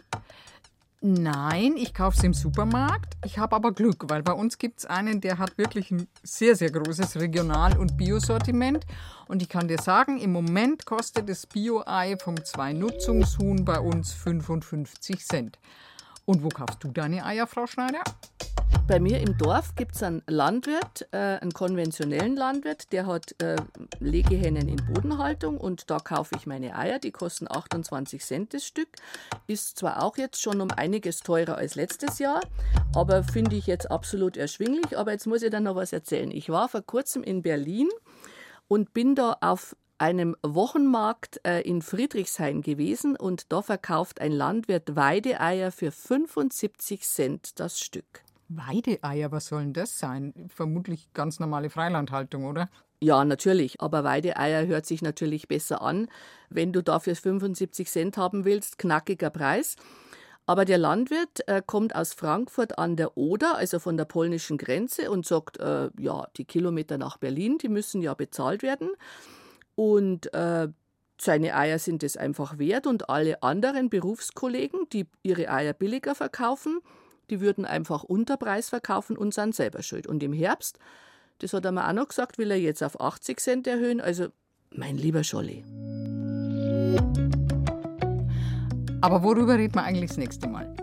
Nein, 1.05 1.75
ich 1.77 1.95
kaufe 1.95 2.17
es 2.17 2.23
im 2.23 2.33
Supermarkt. 2.33 3.15
Ich 3.25 3.37
habe 3.37 3.57
aber 3.57 3.73
Glück, 3.73 4.05
weil 4.09 4.23
bei 4.23 4.35
uns 4.35 4.57
gibt 4.57 4.79
es 4.79 4.87
einen, 4.87 5.21
der 5.21 5.39
hat 5.39 5.59
wirklich 5.59 5.91
ein 5.91 6.07
sehr, 6.23 6.55
sehr 6.55 6.71
großes 6.71 7.17
Regional- 7.17 7.77
und 7.77 7.97
Biosortiment. 7.97 8.87
Und 9.27 9.43
ich 9.43 9.49
kann 9.49 9.67
dir 9.67 9.79
sagen, 9.79 10.21
im 10.21 10.31
Moment 10.31 10.87
kostet 10.87 11.29
das 11.29 11.45
Bio-Ei 11.49 12.17
vom 12.19 12.45
Zwei-Nutzungshuhn 12.45 13.65
bei 13.65 13.81
uns 13.81 14.13
55 14.13 15.27
Cent. 15.27 15.59
Und 16.25 16.43
wo 16.43 16.49
kaufst 16.49 16.83
du 16.85 16.89
deine 16.89 17.25
Eier, 17.25 17.47
Frau 17.47 17.67
Schneider? 17.67 18.03
Bei 18.87 18.99
mir 18.99 19.21
im 19.21 19.39
Dorf 19.39 19.75
gibt 19.77 19.95
es 19.95 20.03
einen 20.03 20.23
Landwirt, 20.27 21.09
äh, 21.13 21.17
einen 21.17 21.53
konventionellen 21.53 22.37
Landwirt, 22.37 22.93
der 22.93 23.07
hat 23.07 23.41
äh, 23.41 23.57
Legehennen 24.01 24.69
in 24.69 24.77
Bodenhaltung 24.77 25.57
und 25.57 25.89
da 25.89 25.99
kaufe 25.99 26.35
ich 26.37 26.47
meine 26.47 26.77
Eier. 26.77 26.99
Die 26.99 27.13
kosten 27.13 27.47
28 27.49 28.23
Cent 28.23 28.55
das 28.55 28.65
Stück. 28.65 28.89
Ist 29.47 29.79
zwar 29.79 30.03
auch 30.03 30.17
jetzt 30.17 30.43
schon 30.43 30.61
um 30.61 30.71
einiges 30.71 31.21
teurer 31.21 31.57
als 31.57 31.77
letztes 31.77 32.19
Jahr, 32.19 32.41
aber 32.95 33.23
finde 33.23 33.57
ich 33.57 33.67
jetzt 33.67 33.91
absolut 33.91 34.37
erschwinglich. 34.37 34.99
Aber 34.99 35.13
jetzt 35.13 35.27
muss 35.27 35.43
ich 35.43 35.51
dann 35.51 35.65
noch 35.65 35.77
was 35.77 35.93
erzählen. 35.93 36.31
Ich 36.31 36.49
war 36.49 36.69
vor 36.69 36.83
kurzem 36.83 37.23
in 37.23 37.43
Berlin 37.43 37.89
und 38.69 38.93
bin 38.93 39.15
da 39.15 39.37
auf 39.41 39.77
einem 40.03 40.37
Wochenmarkt 40.43 41.41
äh, 41.47 41.61
in 41.61 41.81
Friedrichshain 41.81 42.61
gewesen 42.61 43.15
und 43.15 43.53
da 43.53 43.63
verkauft 43.63 44.21
ein 44.21 44.33
Landwirt 44.33 44.97
Weideeier 44.97 45.71
für 45.71 45.93
75 45.93 47.03
Cent 47.03 47.61
das 47.61 47.79
Stück. 47.79 48.25
Weideeier, 48.49 49.31
was 49.31 49.47
soll 49.47 49.63
denn 49.63 49.73
das 49.75 50.01
sein? 50.01 50.35
Vermutlich 50.49 51.13
ganz 51.15 51.39
normale 51.39 51.71
Freilandhaltung, 51.71 52.47
oder? 52.47 52.69
Ja, 53.01 53.25
natürlich. 53.25 53.81
Aber 53.81 54.03
Weideeier 54.03 54.67
hört 54.67 54.87
sich 54.87 55.03
natürlich 55.03 55.47
besser 55.47 55.81
an. 55.83 56.09
Wenn 56.51 56.73
du 56.73 56.83
dafür 56.83 57.15
75 57.15 57.89
Cent 57.89 58.17
haben 58.17 58.45
willst, 58.45 58.79
knackiger 58.79 59.31
Preis. 59.31 59.77
Aber 60.47 60.65
der 60.65 60.79
Landwirt 60.79 61.47
äh, 61.47 61.63
kommt 61.65 61.95
aus 61.95 62.13
Frankfurt 62.13 62.77
an 62.77 62.97
der 62.97 63.17
Oder, 63.17 63.57
also 63.57 63.79
von 63.79 63.97
der 63.97 64.07
polnischen 64.07 64.59
Grenze, 64.59 65.13
und 65.13 65.25
sagt, 65.25 65.61
äh, 65.61 65.91
ja, 65.97 66.27
die 66.37 66.45
Kilometer 66.45 66.99
nach 66.99 67.19
Berlin, 67.19 67.59
die 67.59 67.69
müssen 67.69 68.03
ja 68.03 68.15
bezahlt 68.15 68.65
werden. 68.65 68.91
Und 69.75 70.33
äh, 70.35 70.69
seine 71.21 71.55
Eier 71.55 71.79
sind 71.79 72.03
es 72.03 72.17
einfach 72.17 72.59
wert. 72.59 72.87
Und 72.87 73.09
alle 73.09 73.43
anderen 73.43 73.91
Berufskollegen, 73.91 74.89
die 74.93 75.07
ihre 75.23 75.51
Eier 75.51 75.73
billiger 75.73 76.15
verkaufen, 76.15 76.81
die 77.31 77.41
würden 77.41 77.65
einfach 77.65 78.05
unter 78.05 78.37
Preis 78.37 78.69
verkaufen 78.69 79.17
und 79.17 79.33
sind 79.33 79.55
selber 79.55 79.83
schuld. 79.83 80.07
Und 80.07 80.23
im 80.23 80.33
Herbst, 80.33 80.79
das 81.39 81.53
hat 81.53 81.65
er 81.65 81.73
mir 81.73 81.89
auch 81.89 81.93
noch 81.93 82.09
gesagt, 82.09 82.39
will 82.39 82.51
er 82.51 82.59
jetzt 82.59 82.83
auf 82.83 83.01
80 83.01 83.41
Cent 83.41 83.67
erhöhen. 83.67 84.01
Also, 84.01 84.29
mein 84.71 84.97
lieber 84.97 85.25
Scholli. 85.25 85.65
Aber 89.01 89.23
worüber 89.23 89.59
reden 89.59 89.75
wir 89.75 89.83
eigentlich 89.83 90.11
das 90.11 90.19
nächste 90.19 90.49
Mal? 90.49 90.82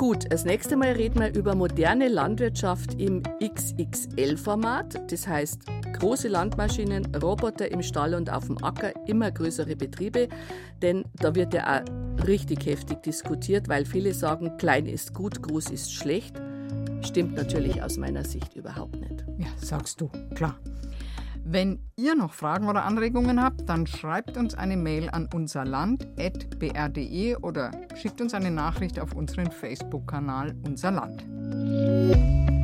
Gut, 0.00 0.32
das 0.32 0.46
nächste 0.46 0.76
Mal 0.76 0.92
reden 0.92 1.20
wir 1.20 1.34
über 1.34 1.54
moderne 1.54 2.08
Landwirtschaft 2.08 2.98
im 2.98 3.22
XXL-Format. 3.38 5.12
Das 5.12 5.28
heißt, 5.28 5.60
große 5.98 6.28
Landmaschinen, 6.28 7.14
Roboter 7.16 7.70
im 7.70 7.82
Stall 7.82 8.14
und 8.14 8.32
auf 8.32 8.46
dem 8.46 8.56
Acker, 8.64 8.94
immer 9.06 9.30
größere 9.30 9.76
Betriebe. 9.76 10.30
Denn 10.80 11.04
da 11.16 11.34
wird 11.34 11.52
ja 11.52 11.82
auch 11.82 12.26
richtig 12.26 12.64
heftig 12.64 13.02
diskutiert, 13.02 13.68
weil 13.68 13.84
viele 13.84 14.14
sagen, 14.14 14.56
klein 14.56 14.86
ist 14.86 15.12
gut, 15.12 15.42
groß 15.42 15.68
ist 15.68 15.92
schlecht. 15.92 16.34
Stimmt 17.02 17.34
natürlich 17.34 17.82
aus 17.82 17.98
meiner 17.98 18.24
Sicht 18.24 18.56
überhaupt 18.56 18.98
nicht. 18.98 19.26
Ja, 19.36 19.48
sagst 19.58 20.00
du, 20.00 20.08
klar. 20.34 20.58
Wenn 21.52 21.80
ihr 21.96 22.14
noch 22.14 22.32
Fragen 22.32 22.68
oder 22.68 22.84
Anregungen 22.84 23.42
habt, 23.42 23.68
dann 23.68 23.84
schreibt 23.84 24.36
uns 24.36 24.54
eine 24.54 24.76
Mail 24.76 25.10
an 25.10 25.28
unserland.br.de 25.34 27.36
oder 27.38 27.72
schickt 27.96 28.20
uns 28.20 28.34
eine 28.34 28.52
Nachricht 28.52 29.00
auf 29.00 29.16
unseren 29.16 29.50
Facebook-Kanal 29.50 30.54
Unser 30.64 30.92
Land. 30.92 32.59